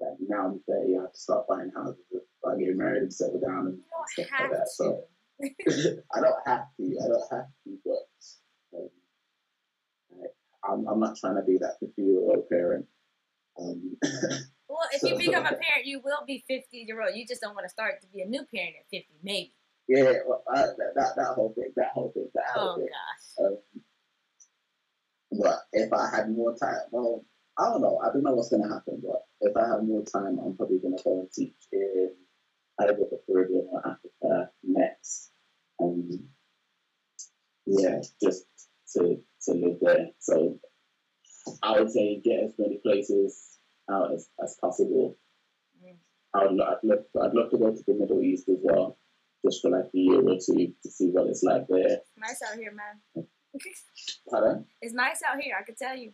that 0.00 0.16
now 0.20 0.46
I'm 0.46 0.60
30, 0.68 0.96
I 0.98 1.00
have 1.02 1.12
to 1.12 1.18
start 1.18 1.46
buying 1.48 1.70
houses, 1.74 1.96
start 2.38 2.58
getting 2.58 2.76
married 2.78 3.02
and 3.02 3.12
settle 3.12 3.40
down 3.40 3.66
and 3.66 3.78
stuff 4.12 4.26
like 4.40 4.50
that. 4.50 4.66
to. 4.66 4.70
So 4.70 5.04
I 6.14 6.20
don't 6.20 6.36
have 6.46 6.66
to. 6.78 6.98
I 7.04 7.08
don't 7.08 7.32
have 7.32 7.46
to, 7.64 7.78
but 7.84 8.78
um, 8.78 8.88
I, 10.22 10.72
I'm, 10.72 10.86
I'm 10.88 11.00
not 11.00 11.16
trying 11.18 11.36
to 11.36 11.42
be 11.42 11.58
that 11.58 11.76
50 11.80 12.02
year 12.02 12.18
old 12.20 12.48
parent. 12.48 12.86
Um, 13.60 13.96
Well, 14.66 14.88
if 14.92 15.02
you 15.02 15.16
become 15.16 15.44
a 15.44 15.50
parent, 15.50 15.84
you 15.84 16.00
will 16.02 16.24
be 16.26 16.42
50 16.48 16.66
year 16.72 17.00
old. 17.00 17.14
You 17.14 17.24
just 17.28 17.40
don't 17.42 17.54
want 17.54 17.64
to 17.66 17.68
start 17.70 18.00
to 18.00 18.08
be 18.08 18.22
a 18.22 18.26
new 18.26 18.44
parent 18.52 18.74
at 18.80 18.86
50, 18.90 19.06
maybe. 19.22 19.52
yeah, 19.86 20.14
well, 20.26 20.42
I, 20.52 20.62
that, 20.62 20.92
that 20.96 21.12
that 21.16 21.34
whole 21.36 21.52
thing, 21.54 21.70
that 21.76 21.90
whole 21.92 22.10
thing, 22.12 22.28
that 22.34 22.44
whole 22.54 22.70
Oh, 22.70 22.76
thing. 22.76 22.88
gosh. 22.88 23.46
Um, 23.46 23.58
if 25.74 25.92
I 25.92 26.08
had 26.14 26.30
more 26.30 26.56
time, 26.56 26.80
well, 26.90 27.24
I 27.58 27.64
don't 27.70 27.82
know. 27.82 28.00
I 28.02 28.12
don't 28.12 28.22
know 28.22 28.34
what's 28.34 28.48
going 28.48 28.62
to 28.62 28.68
happen. 28.68 29.02
But 29.02 29.22
if 29.40 29.56
I 29.56 29.68
have 29.68 29.84
more 29.84 30.04
time, 30.04 30.38
I'm 30.38 30.56
probably 30.56 30.78
going 30.78 30.96
to 30.96 31.04
go 31.04 31.20
and 31.20 31.30
teach 31.32 31.54
in 31.72 32.10
either 32.80 32.94
the 32.94 33.20
Caribbean 33.26 33.68
or 33.70 33.80
Africa 33.86 34.50
next. 34.62 35.30
Um, 35.82 36.28
yeah, 37.66 38.00
just 38.22 38.44
to 38.94 39.18
to 39.42 39.52
live 39.52 39.78
there. 39.80 40.08
So 40.20 40.58
I 41.62 41.78
would 41.78 41.90
say 41.90 42.20
get 42.24 42.44
as 42.44 42.54
many 42.58 42.78
places 42.82 43.58
out 43.90 44.12
as, 44.12 44.28
as 44.42 44.56
possible. 44.60 45.16
Mm. 45.84 45.96
I 46.34 46.46
would, 46.46 46.60
I'd 46.60 46.78
love 46.82 47.04
I'd 47.22 47.34
love 47.34 47.50
to 47.50 47.58
go 47.58 47.72
to 47.72 47.82
the 47.86 47.94
Middle 47.94 48.22
East 48.22 48.48
as 48.48 48.58
well, 48.62 48.98
just 49.44 49.62
for 49.62 49.70
like 49.70 49.86
a 49.86 49.98
year 49.98 50.20
or 50.20 50.38
two 50.44 50.74
to 50.82 50.90
see 50.90 51.10
what 51.10 51.28
it's 51.28 51.42
like 51.42 51.66
there. 51.68 51.98
Nice 52.16 52.40
out 52.48 52.58
here, 52.58 52.72
man. 52.72 53.26
Pardon? 54.30 54.66
it's 54.80 54.94
nice 54.94 55.20
out 55.28 55.40
here, 55.40 55.56
I 55.58 55.64
can 55.64 55.74
tell 55.74 55.96
you. 55.96 56.12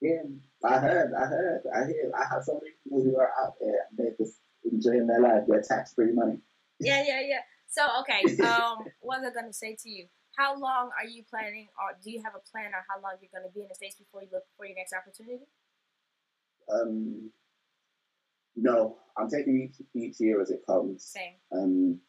Yeah, 0.00 0.22
I 0.64 0.78
heard, 0.78 1.12
I 1.14 1.26
heard, 1.26 1.60
I 1.74 1.86
hear. 1.86 2.10
I 2.16 2.24
have 2.32 2.42
so 2.44 2.54
many 2.54 2.72
people 2.82 3.02
who 3.02 3.18
are 3.18 3.32
out 3.42 3.54
there 3.60 3.86
and 3.88 3.98
they're 3.98 4.16
just 4.16 4.38
enjoying 4.64 5.06
their 5.06 5.20
life, 5.20 5.42
their 5.46 5.60
tax-free 5.60 6.12
money. 6.12 6.38
Yeah, 6.78 7.04
yeah, 7.06 7.20
yeah. 7.20 7.40
So, 7.68 7.86
okay, 8.00 8.22
um, 8.44 8.78
what 9.00 9.20
was 9.20 9.30
I 9.30 9.32
going 9.32 9.52
to 9.52 9.56
say 9.56 9.76
to 9.82 9.90
you? 9.90 10.06
How 10.36 10.58
long 10.58 10.90
are 10.98 11.06
you 11.06 11.22
planning, 11.28 11.68
or 11.76 11.98
do 12.02 12.10
you 12.10 12.22
have 12.24 12.34
a 12.34 12.50
plan 12.50 12.66
on 12.66 12.82
how 12.88 13.02
long 13.02 13.16
you're 13.20 13.30
going 13.34 13.48
to 13.48 13.54
be 13.54 13.62
in 13.62 13.68
the 13.68 13.74
States 13.74 13.96
before 13.96 14.22
you 14.22 14.28
look 14.32 14.44
for 14.56 14.64
your 14.64 14.76
next 14.76 14.94
opportunity? 14.94 15.44
Um, 16.72 17.30
no, 18.56 18.96
I'm 19.18 19.28
taking 19.28 19.60
each, 19.68 19.86
each 19.94 20.20
year 20.20 20.40
as 20.40 20.50
it 20.50 20.62
comes. 20.66 21.04
Same. 21.04 21.34
Um, 21.52 22.00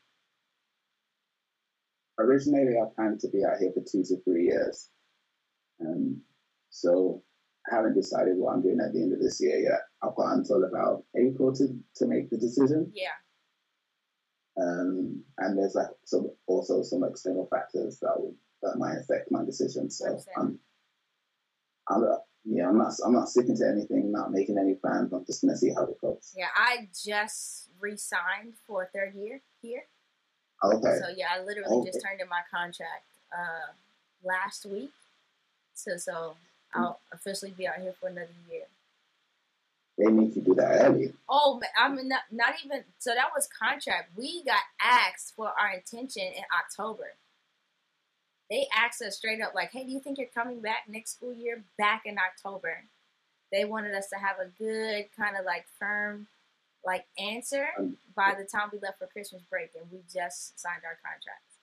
originally, 2.22 2.78
I 2.78 2.86
planned 2.96 3.20
to 3.22 3.30
be 3.30 3.44
out 3.46 3.58
here 3.60 3.72
for 3.74 3.82
two 3.82 4.04
to 4.04 4.22
three 4.24 4.46
years. 4.46 4.90
Um, 5.80 6.22
so 6.70 7.24
I 7.72 7.76
haven't 7.76 7.96
decided 7.96 8.38
what 8.38 8.54
I'm 8.54 8.62
doing 8.62 8.80
at 8.80 8.94
the 8.94 9.02
end 9.02 9.14
of 9.14 9.20
this 9.20 9.42
year 9.42 9.60
yet. 9.60 9.82
I've 10.02 10.16
got 10.16 10.34
until 10.34 10.64
about 10.64 11.04
April 11.16 11.54
to, 11.56 11.68
to 11.96 12.06
make 12.06 12.30
the 12.30 12.38
decision. 12.38 12.92
Yeah. 12.94 13.18
Um, 14.62 15.24
and 15.38 15.58
there's 15.58 15.76
like 15.76 15.88
some 16.06 16.30
also 16.46 16.84
some 16.84 17.04
external 17.04 17.48
factors 17.52 18.00
that 18.02 18.14
will, 18.18 18.36
that 18.62 18.78
might 18.78 18.98
affect 18.98 19.32
my 19.32 19.46
decision. 19.46 19.90
So 19.90 20.20
I'm, 20.38 20.60
I'm 21.88 22.02
not, 22.02 22.20
yeah, 22.44 22.68
I'm 22.68 22.78
not 22.78 22.92
I'm 23.06 23.14
not 23.14 23.30
sticking 23.30 23.56
to 23.58 23.68
anything, 23.68 24.12
not 24.12 24.32
making 24.32 24.58
any 24.58 24.76
plans. 24.76 25.14
I'm 25.14 25.26
just 25.26 25.42
gonna 25.42 25.58
see 25.58 25.74
how 25.74 25.84
it 25.86 26.02
goes. 26.02 26.34
Yeah, 26.38 26.50
I 26.54 26.90
just 27.04 27.70
re-signed 27.80 28.56
for 28.68 28.84
a 28.84 28.88
third 28.88 29.16
year 29.16 29.42
here. 29.62 29.84
Okay. 30.64 31.00
So 31.00 31.10
yeah, 31.16 31.28
I 31.36 31.44
literally 31.44 31.86
just 31.86 32.04
turned 32.04 32.22
in 32.22 32.30
my 32.30 32.42
contract 32.52 33.06
uh, 33.32 33.72
last 34.24 34.66
week. 34.66 34.92
So 35.74 35.98
so 35.98 36.36
I'll 36.74 37.00
officially 37.12 37.54
be 37.58 37.68
out 37.68 37.76
here 37.82 37.94
for 38.00 38.08
another 38.08 38.30
year. 38.50 38.64
They 39.98 40.12
need 40.12 40.34
to 40.34 40.42
do 40.42 40.56
that 40.56 40.86
early. 40.86 41.14
Oh, 41.30 41.62
I 41.78 41.90
mean, 41.90 42.08
not, 42.08 42.22
not 42.32 42.54
even. 42.64 42.84
So 43.00 43.14
that 43.14 43.30
was 43.36 43.48
contract. 43.48 44.12
We 44.18 44.44
got 44.44 44.62
asked 44.82 45.34
for 45.36 45.48
our 45.48 45.74
intention 45.74 46.24
in 46.24 46.44
October. 46.60 47.14
They 48.50 48.68
asked 48.76 49.02
us 49.02 49.18
straight 49.18 49.42
up, 49.42 49.54
like, 49.54 49.72
"Hey, 49.72 49.84
do 49.84 49.92
you 49.92 50.00
think 50.00 50.18
you're 50.18 50.28
coming 50.34 50.60
back 50.60 50.84
next 50.88 51.12
school 51.14 51.34
year?" 51.34 51.64
Back 51.78 52.04
in 52.06 52.18
October, 52.18 52.84
they 53.52 53.66
wanted 53.66 53.94
us 53.94 54.10
to 54.10 54.16
have 54.16 54.38
a 54.40 54.50
good 54.58 55.06
kind 55.16 55.38
of 55.38 55.46
like 55.46 55.66
firm, 55.80 56.28
like 56.86 57.06
answer 57.18 57.68
by 58.16 58.34
the 58.38 58.46
time 58.46 58.70
we 58.72 58.80
left 58.80 59.00
for 59.00 59.08
Christmas 59.08 59.44
break, 59.50 59.72
and 59.80 59.90
we 59.92 60.00
just 60.12 60.60
signed 60.60 60.82
our 60.86 60.98
contracts. 61.02 61.60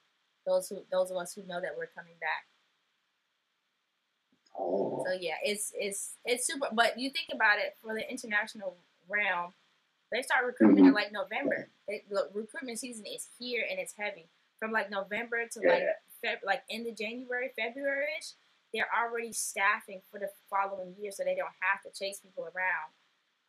Those 0.46 0.68
who, 0.68 0.83
those 0.90 1.11
of 1.11 1.16
us 1.16 1.35
who 1.35 1.42
know 1.42 1.61
that 1.61 1.76
we're 1.76 1.90
coming 1.94 2.14
back. 2.20 2.46
Oh, 4.59 5.04
So 5.07 5.12
yeah, 5.18 5.37
it's 5.42 5.72
it's 5.74 6.14
it's 6.24 6.46
super. 6.46 6.68
But 6.72 6.98
you 6.98 7.11
think 7.11 7.28
about 7.35 7.59
it 7.59 7.76
for 7.83 7.94
the 7.94 8.09
international 8.11 8.76
realm, 9.09 9.52
they 10.11 10.22
start 10.22 10.46
recruitment 10.46 10.81
in 10.81 10.87
mm-hmm. 10.87 10.94
like 10.94 11.12
November. 11.12 11.68
They, 11.87 12.04
look, 12.11 12.31
recruitment 12.33 12.78
season 12.78 13.04
is 13.07 13.28
here 13.38 13.64
and 13.68 13.78
it's 13.78 13.94
heavy 13.96 14.28
from 14.59 14.72
like 14.72 14.90
November 14.90 15.46
to 15.46 15.59
like 15.61 15.83
Yeah. 15.83 15.98
Feb, 16.24 16.38
like 16.44 16.62
end 16.70 16.87
of 16.87 16.96
January, 16.96 17.50
February 17.57 18.07
ish. 18.18 18.33
They're 18.74 18.90
already 18.92 19.33
staffing 19.33 20.02
for 20.11 20.18
the 20.18 20.28
following 20.50 20.94
year, 21.00 21.11
so 21.11 21.24
they 21.24 21.35
don't 21.35 21.57
have 21.61 21.81
to 21.85 21.96
chase 21.96 22.20
people 22.20 22.44
around 22.44 22.92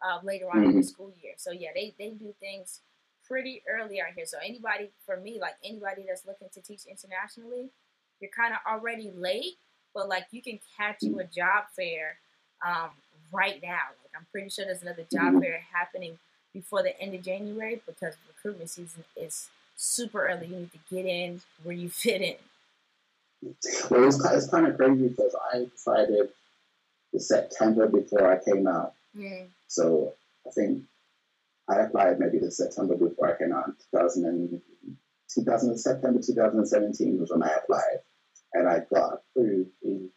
uh, 0.01 0.19
later 0.23 0.49
on 0.49 0.63
in 0.63 0.75
the 0.75 0.83
school 0.83 1.11
year. 1.21 1.33
So 1.37 1.51
yeah, 1.51 1.69
they 1.73 1.93
they 1.97 2.11
do 2.11 2.33
things 2.39 2.81
pretty 3.27 3.61
early 3.69 4.01
out 4.01 4.07
here. 4.15 4.25
So 4.25 4.37
anybody, 4.43 4.89
for 5.05 5.17
me, 5.17 5.39
like 5.39 5.55
anybody 5.63 6.03
that's 6.07 6.25
looking 6.25 6.49
to 6.53 6.61
teach 6.61 6.85
internationally, 6.85 7.69
you're 8.19 8.31
kind 8.35 8.53
of 8.53 8.59
already 8.69 9.11
late, 9.15 9.57
but 9.93 10.09
like 10.09 10.25
you 10.31 10.41
can 10.41 10.59
catch 10.77 11.03
you 11.03 11.19
a 11.19 11.23
job 11.25 11.65
fair 11.75 12.17
um, 12.65 12.89
right 13.31 13.61
now. 13.61 13.93
Like 14.03 14.11
I'm 14.17 14.25
pretty 14.31 14.49
sure 14.49 14.65
there's 14.65 14.81
another 14.81 15.05
job 15.11 15.33
Mhm. 15.33 15.41
fair 15.41 15.59
happening 15.71 16.17
before 16.53 16.81
the 16.81 16.99
end 16.99 17.13
of 17.13 17.21
January 17.21 17.81
because 17.85 18.15
recruitment 18.27 18.69
season 18.69 19.03
is 19.15 19.49
super 19.75 20.27
early. 20.27 20.47
You 20.47 20.55
need 20.57 20.71
to 20.71 20.79
get 20.89 21.05
in 21.05 21.41
where 21.63 21.75
you 21.75 21.89
fit 21.89 22.21
in. 22.21 22.37
well, 23.89 24.03
it's, 24.07 24.23
it's 24.25 24.47
kind 24.47 24.67
of 24.67 24.75
crazy 24.75 25.07
because 25.09 25.35
I 25.53 25.65
decided 25.65 26.29
in 27.13 27.19
September 27.19 27.87
before 27.87 28.31
I 28.31 28.43
came 28.43 28.67
out. 28.67 28.93
Mm. 29.17 29.47
So 29.67 30.13
I 30.47 30.51
think 30.51 30.83
I 31.67 31.81
applied 31.81 32.19
maybe 32.19 32.39
the 32.39 32.51
September 32.51 32.95
before 32.95 33.33
I 33.33 33.37
came 33.37 33.53
out 33.53 33.67
in 33.67 33.75
2000 33.91 34.25
and, 34.25 34.61
2000 35.33 35.77
September 35.77 36.19
2017 36.19 37.19
was 37.19 37.29
when 37.29 37.43
I 37.43 37.53
applied, 37.53 37.99
and 38.53 38.67
I 38.67 38.79
got 38.91 39.21
approved 39.21 39.69
in 39.83 40.09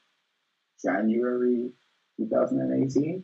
January 0.82 1.70
2018 2.16 3.22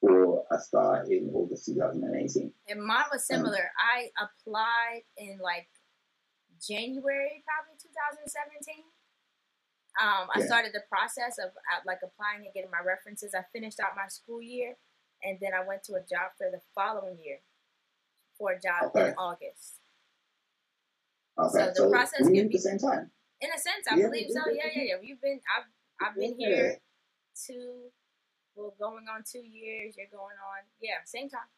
for 0.00 0.44
I 0.50 0.58
start 0.58 1.08
in 1.08 1.30
August 1.34 1.66
2018. 1.66 2.52
And 2.68 2.84
mine 2.84 3.04
was 3.12 3.26
similar. 3.26 3.70
I 3.78 4.10
applied 4.16 5.02
in 5.16 5.38
like 5.42 5.68
January, 6.66 7.42
probably 7.44 7.76
2017. 7.82 8.84
Um, 10.00 10.30
I 10.34 10.40
Yeah. 10.40 10.46
started 10.46 10.72
the 10.72 10.80
process 10.88 11.36
of 11.38 11.50
uh, 11.50 11.80
like 11.84 12.00
applying 12.02 12.44
and 12.46 12.54
getting 12.54 12.70
my 12.70 12.80
references. 12.80 13.34
I 13.34 13.42
finished 13.52 13.78
out 13.80 13.94
my 13.94 14.08
school 14.08 14.40
year, 14.40 14.76
and 15.22 15.38
then 15.40 15.52
I 15.52 15.60
went 15.62 15.82
to 15.84 15.94
a 15.94 16.00
job 16.00 16.32
fair 16.38 16.50
the 16.50 16.62
following 16.74 17.18
year 17.18 17.40
for 18.38 18.52
a 18.52 18.60
job 18.60 18.84
Okay. 18.96 19.08
in 19.08 19.14
August. 19.18 19.80
Okay, 21.38 21.58
So 21.58 21.66
the 21.66 21.74
so, 21.74 21.90
process 21.90 22.20
can 22.26 22.32
be- 22.32 22.48
the 22.48 22.58
same 22.58 22.78
time. 22.78 23.10
In 23.40 23.50
a 23.52 23.58
sense, 23.58 23.86
I 23.90 23.96
Yeah, 23.96 24.06
believe 24.08 24.30
so. 24.30 24.48
Yeah, 24.50 24.66
yeah, 24.74 24.82
yeah. 24.82 25.00
You've 25.02 25.20
been 25.20 25.40
I've 25.56 25.68
I've 26.00 26.14
been 26.14 26.38
Yeah. 26.40 26.48
here 26.48 26.78
two 27.34 27.92
well 28.54 28.74
going 28.78 29.06
on 29.08 29.22
two 29.24 29.44
years, 29.44 29.96
you're 29.96 30.08
going 30.08 30.36
on 30.36 30.64
yeah, 30.80 31.02
same 31.04 31.28
time. 31.28 31.48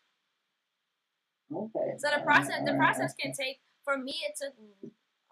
Okay. 1.53 1.95
So 1.99 2.09
the 2.11 2.23
process 2.23 2.65
the 2.65 2.75
process 2.75 3.15
can 3.15 3.33
take 3.33 3.61
for 3.85 3.97
me 3.99 4.15
it 4.29 4.37
took 4.37 4.55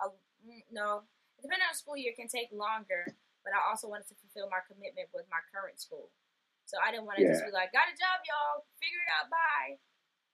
a, 0.00 0.08
mm, 0.46 0.62
no 0.72 1.02
depending 1.40 1.66
on 1.66 1.74
school 1.74 1.96
year 1.96 2.12
can 2.16 2.28
take 2.28 2.52
longer, 2.52 3.08
but 3.44 3.56
I 3.56 3.60
also 3.68 3.88
wanted 3.88 4.08
to 4.12 4.16
fulfill 4.20 4.48
my 4.52 4.60
commitment 4.68 5.08
with 5.12 5.26
my 5.32 5.40
current 5.48 5.80
school. 5.80 6.12
So 6.68 6.78
I 6.78 6.94
didn't 6.94 7.10
want 7.10 7.18
to 7.18 7.26
just 7.26 7.42
be 7.42 7.50
like, 7.50 7.74
got 7.74 7.90
a 7.90 7.96
job, 7.98 8.22
y'all, 8.22 8.62
figure 8.78 9.02
it 9.02 9.10
out, 9.18 9.26
bye. 9.26 9.82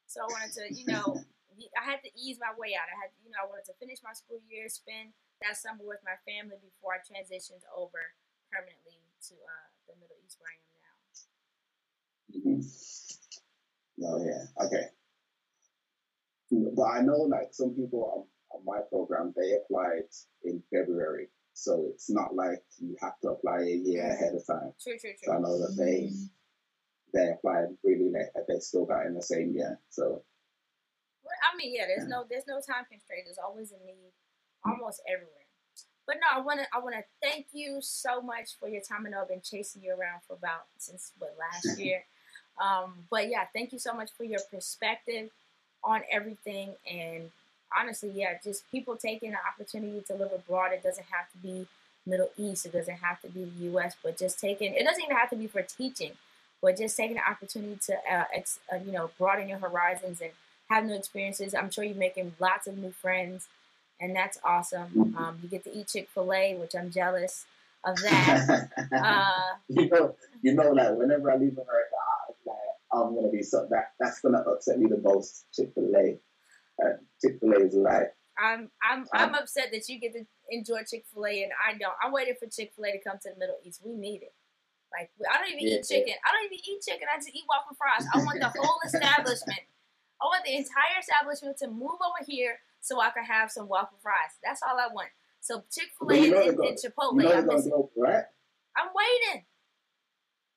So 0.04 0.20
I 0.20 0.28
wanted 0.28 0.52
to, 0.60 0.68
you 0.68 0.84
know, 0.84 1.24
I 1.72 1.82
had 1.82 2.04
to 2.04 2.10
ease 2.12 2.36
my 2.36 2.52
way 2.60 2.76
out. 2.76 2.92
I 2.92 2.96
had, 3.00 3.10
you 3.24 3.32
know, 3.32 3.40
I 3.40 3.48
wanted 3.48 3.64
to 3.72 3.74
finish 3.80 4.04
my 4.04 4.12
school 4.12 4.44
year, 4.44 4.68
spend 4.68 5.16
that 5.40 5.56
summer 5.56 5.80
with 5.80 6.04
my 6.04 6.20
family 6.28 6.60
before 6.60 6.92
I 6.92 7.00
transitioned 7.00 7.64
over 7.72 8.12
permanently 8.52 9.00
to 9.32 9.34
uh, 9.40 9.66
the 9.88 9.96
Middle 9.96 10.20
East 10.20 10.36
where 10.36 10.52
I 10.52 10.60
am 10.60 10.76
now. 10.84 10.96
Mm-hmm. 12.36 12.60
Oh 14.04 14.20
yeah. 14.20 14.44
Okay. 14.60 14.92
But 16.76 16.84
I 16.84 17.00
know 17.00 17.24
like 17.26 17.52
some 17.52 17.72
people 17.74 18.28
on, 18.56 18.64
my 18.64 18.80
program 18.90 19.34
they 19.36 19.52
applied 19.52 20.08
in 20.44 20.62
February, 20.72 21.28
so 21.52 21.86
it's 21.92 22.10
not 22.10 22.34
like 22.34 22.62
you 22.78 22.96
have 23.00 23.18
to 23.20 23.30
apply 23.30 23.60
a 23.60 23.76
year 23.76 24.06
ahead 24.06 24.34
of 24.34 24.46
time. 24.46 24.72
True, 24.82 24.98
true, 24.98 25.12
So 25.22 25.32
I 25.32 25.38
know 25.38 25.58
that 25.58 25.76
they 25.76 26.10
they 27.14 27.30
applied 27.30 27.68
really 27.82 28.10
late, 28.10 28.28
but 28.34 28.46
they 28.48 28.58
still 28.58 28.84
got 28.84 29.06
in 29.06 29.14
the 29.14 29.22
same 29.22 29.54
year. 29.54 29.78
So 29.90 30.22
Well, 31.24 31.34
I 31.52 31.56
mean, 31.56 31.74
yeah, 31.74 31.86
there's 31.86 32.08
no 32.08 32.24
there's 32.28 32.46
no 32.46 32.60
time 32.60 32.84
constraint. 32.90 33.22
There's 33.26 33.38
always 33.38 33.72
a 33.72 33.86
need, 33.86 34.12
almost 34.64 35.00
everywhere. 35.08 35.32
But 36.06 36.16
no, 36.20 36.38
I 36.38 36.40
want 36.40 36.60
to 36.60 36.66
I 36.72 36.78
want 36.78 36.94
to 36.94 37.02
thank 37.20 37.46
you 37.52 37.78
so 37.80 38.20
much 38.20 38.58
for 38.60 38.68
your 38.68 38.82
time. 38.82 39.06
I 39.06 39.10
know 39.10 39.22
I've 39.22 39.28
been 39.28 39.42
chasing 39.42 39.82
you 39.82 39.90
around 39.90 40.20
for 40.26 40.34
about 40.34 40.66
since 40.78 41.12
what 41.18 41.34
last 41.38 41.78
year. 41.80 42.04
Um, 42.60 43.04
but 43.10 43.28
yeah, 43.28 43.44
thank 43.52 43.72
you 43.72 43.78
so 43.78 43.92
much 43.92 44.10
for 44.16 44.24
your 44.24 44.40
perspective 44.50 45.30
on 45.82 46.02
everything. 46.10 46.74
And 46.90 47.30
honestly, 47.78 48.10
yeah, 48.14 48.38
just 48.42 48.70
people 48.70 48.96
taking 48.96 49.32
the 49.32 49.38
opportunity 49.46 50.02
to 50.06 50.14
live 50.14 50.32
abroad. 50.32 50.72
It 50.72 50.82
doesn't 50.82 51.06
have 51.10 51.30
to 51.32 51.38
be 51.38 51.66
Middle 52.06 52.30
East. 52.36 52.66
It 52.66 52.72
doesn't 52.72 52.96
have 52.96 53.20
to 53.22 53.28
be 53.28 53.44
the 53.44 53.64
U.S. 53.66 53.94
But 54.02 54.18
just 54.18 54.38
taking 54.38 54.74
it 54.74 54.84
doesn't 54.84 55.02
even 55.02 55.16
have 55.16 55.30
to 55.30 55.36
be 55.36 55.46
for 55.46 55.62
teaching, 55.62 56.12
but 56.62 56.76
just 56.78 56.96
taking 56.96 57.16
the 57.16 57.28
opportunity 57.28 57.78
to 57.86 57.94
uh, 57.94 58.24
ex, 58.34 58.58
uh, 58.72 58.76
you 58.84 58.92
know 58.92 59.10
broaden 59.18 59.48
your 59.48 59.58
horizons 59.58 60.20
and 60.20 60.30
have 60.70 60.84
new 60.84 60.94
experiences. 60.94 61.54
I'm 61.54 61.70
sure 61.70 61.84
you're 61.84 61.96
making 61.96 62.34
lots 62.38 62.66
of 62.66 62.78
new 62.78 62.90
friends, 62.90 63.48
and 64.00 64.14
that's 64.14 64.38
awesome. 64.44 65.14
Um, 65.16 65.38
you 65.42 65.48
get 65.48 65.64
to 65.64 65.76
eat 65.76 65.88
Chick 65.88 66.08
Fil 66.12 66.32
A, 66.32 66.54
which 66.54 66.74
I'm 66.74 66.90
jealous 66.90 67.44
of 67.84 67.96
that. 68.02 68.68
uh, 68.92 69.56
you 69.68 69.88
know, 69.88 70.14
you 70.42 70.54
know, 70.54 70.70
like 70.70 70.96
whenever 70.96 71.30
I 71.30 71.36
leave 71.36 71.52
America, 71.52 71.96
I, 71.96 72.32
like 72.46 72.56
I'm 72.92 73.14
gonna 73.14 73.28
be 73.28 73.42
so 73.42 73.66
that 73.70 73.92
that's 73.98 74.20
gonna 74.20 74.38
upset 74.38 74.78
me 74.78 74.86
the 74.88 74.98
most. 74.98 75.44
Chick 75.54 75.72
Fil 75.74 75.94
A, 75.96 76.18
uh, 76.82 76.96
Chick 77.20 77.38
Fil 77.40 77.52
A 77.52 77.66
is 77.66 77.74
like 77.74 78.12
I'm 78.38 78.70
I'm 78.84 79.06
I'm 79.12 79.34
upset 79.34 79.68
that 79.72 79.88
you 79.88 79.98
get 80.00 80.12
to 80.12 80.24
enjoy 80.50 80.82
Chick 80.88 81.04
Fil 81.12 81.26
A 81.26 81.42
and 81.44 81.52
I 81.56 81.76
don't. 81.78 81.94
I'm 82.02 82.12
waiting 82.12 82.34
for 82.38 82.46
Chick 82.48 82.72
Fil 82.76 82.84
A 82.84 82.92
to 82.92 83.00
come 83.00 83.18
to 83.22 83.30
the 83.32 83.38
Middle 83.38 83.56
East. 83.64 83.80
We 83.84 83.94
need 83.94 84.22
it. 84.22 84.34
Like 84.92 85.10
I 85.24 85.38
don't 85.40 85.48
even 85.52 85.66
Yeah, 85.66 85.80
eat 85.80 85.88
chicken. 85.88 86.14
I 86.24 86.32
don't 86.32 86.46
even 86.46 86.60
eat 86.62 86.80
chicken. 86.84 87.08
I 87.12 87.16
just 87.18 87.32
eat 87.32 87.44
waffle 87.48 87.76
fries. 87.76 88.06
I 88.12 88.18
want 88.24 88.40
the 88.40 88.52
whole 88.52 88.78
establishment. 88.86 89.64
I 90.20 90.24
want 90.26 90.44
the 90.44 90.54
entire 90.56 91.00
establishment 91.00 91.56
to 91.58 91.68
move 91.68 92.00
over 92.00 92.22
here 92.26 92.60
so 92.80 93.00
I 93.00 93.10
can 93.10 93.24
have 93.24 93.50
some 93.50 93.68
waffle 93.68 93.98
fries. 94.02 94.36
That's 94.44 94.60
all 94.62 94.78
I 94.78 94.92
want. 94.92 95.08
So 95.40 95.64
Chick 95.72 95.90
Fil 95.98 96.12
A 96.12 96.48
and, 96.48 96.60
and 96.60 96.76
Chipotle. 96.78 97.16
you 97.16 97.28
know 97.28 97.32
I'm, 97.32 97.46
missing. 97.46 97.72
right. 97.96 98.24
I'm 98.76 98.88
waiting. 98.92 99.44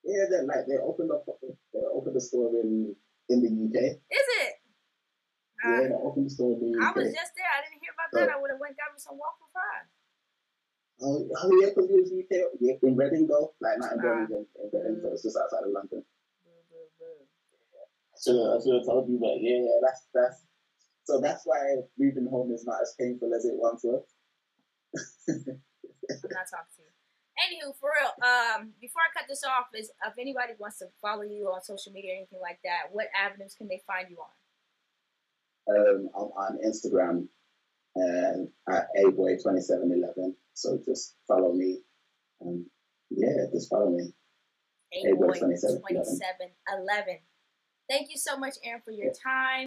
Yeah, 0.04 0.24
they 0.30 0.44
like 0.46 0.66
they 0.68 0.76
opened 0.76 1.10
up 1.12 1.24
they 1.72 1.80
opened 1.92 2.16
a 2.16 2.20
store 2.20 2.48
in 2.60 2.94
in 3.28 3.40
the 3.40 3.48
UK. 3.48 3.82
Is 3.96 4.26
it? 4.44 4.59
Uh, 5.60 5.68
Yeah, 5.68 5.88
they 5.92 6.00
opened 6.00 6.26
a 6.26 6.30
store 6.30 6.56
I 6.56 6.90
was 6.96 7.12
just 7.12 7.32
there. 7.36 7.50
I 7.52 7.60
didn't 7.64 7.84
hear 7.84 7.92
about 7.92 8.10
that. 8.16 8.32
I 8.32 8.40
would 8.40 8.50
have 8.50 8.60
went 8.60 8.72
and 8.76 8.80
got 8.80 8.92
me 8.92 8.98
some 9.00 9.20
waffle 9.20 9.48
fries. 9.52 9.88
Oh, 11.00 11.24
oh 11.24 11.52
yeah, 11.60 11.72
because 11.72 11.88
it 11.88 11.96
was 11.96 12.12
UK. 12.12 12.32
Yeah, 12.60 12.76
in 12.82 12.96
Reading 12.96 13.26
though, 13.26 13.52
like 13.60 13.80
not 13.80 13.96
in. 13.96 14.00
Birmingham, 14.00 14.44
in 14.60 14.68
Reading, 14.68 15.00
so 15.00 15.08
it's 15.12 15.24
just 15.24 15.36
outside 15.36 15.64
of 15.64 15.72
London. 15.72 16.04
Boo, 16.44 16.60
boo, 16.68 16.84
boo. 17.00 17.24
Should 18.20 18.36
have, 18.36 18.56
I 18.56 18.64
should 18.64 18.76
have 18.76 18.84
told 18.84 19.08
you, 19.08 19.16
but 19.16 19.40
yeah, 19.40 19.64
yeah, 19.64 19.78
that's 19.80 20.08
that's. 20.12 20.44
So 21.08 21.18
that's 21.20 21.42
why 21.48 21.58
leaving 21.98 22.28
home 22.28 22.52
is 22.52 22.64
not 22.68 22.80
as 22.84 22.94
painful 23.00 23.32
as 23.34 23.44
it 23.44 23.56
once 23.56 23.82
was. 23.82 24.04
I'm 25.28 26.36
not 26.36 26.46
talking 26.48 26.72
to 26.76 26.82
you. 26.84 26.92
Anywho, 27.40 27.72
for 27.80 27.88
real, 27.96 28.12
um, 28.20 28.76
before 28.80 29.00
I 29.00 29.08
cut 29.16 29.24
this 29.26 29.40
off, 29.42 29.72
is 29.72 29.88
if 29.88 30.14
anybody 30.20 30.52
wants 30.60 30.78
to 30.84 30.92
follow 31.00 31.22
you 31.24 31.48
on 31.48 31.64
social 31.64 31.90
media 31.92 32.12
or 32.12 32.16
anything 32.20 32.40
like 32.44 32.60
that, 32.64 32.92
what 32.92 33.08
avenues 33.16 33.56
can 33.56 33.66
they 33.66 33.80
find 33.88 34.12
you 34.12 34.20
on? 34.20 34.28
Um, 35.70 36.08
I'm 36.16 36.22
on 36.22 36.58
Instagram 36.66 37.28
and 37.96 38.48
at 38.68 38.88
aboy2711. 38.98 40.34
So 40.54 40.78
just 40.84 41.14
follow 41.28 41.52
me. 41.52 41.80
Um, 42.44 42.66
yeah, 43.10 43.46
just 43.52 43.70
follow 43.70 43.90
me. 43.90 44.12
A 44.92 44.96
Hey, 45.06 45.12
boy, 45.12 45.26
boy 45.28 45.32
2711. 45.34 45.80
twenty 45.80 46.04
seven 46.04 46.50
eleven. 46.72 47.18
Thank 47.88 48.10
you 48.10 48.16
so 48.18 48.36
much, 48.36 48.54
Aaron, 48.64 48.82
for 48.84 48.90
your 48.92 49.12
time. 49.12 49.66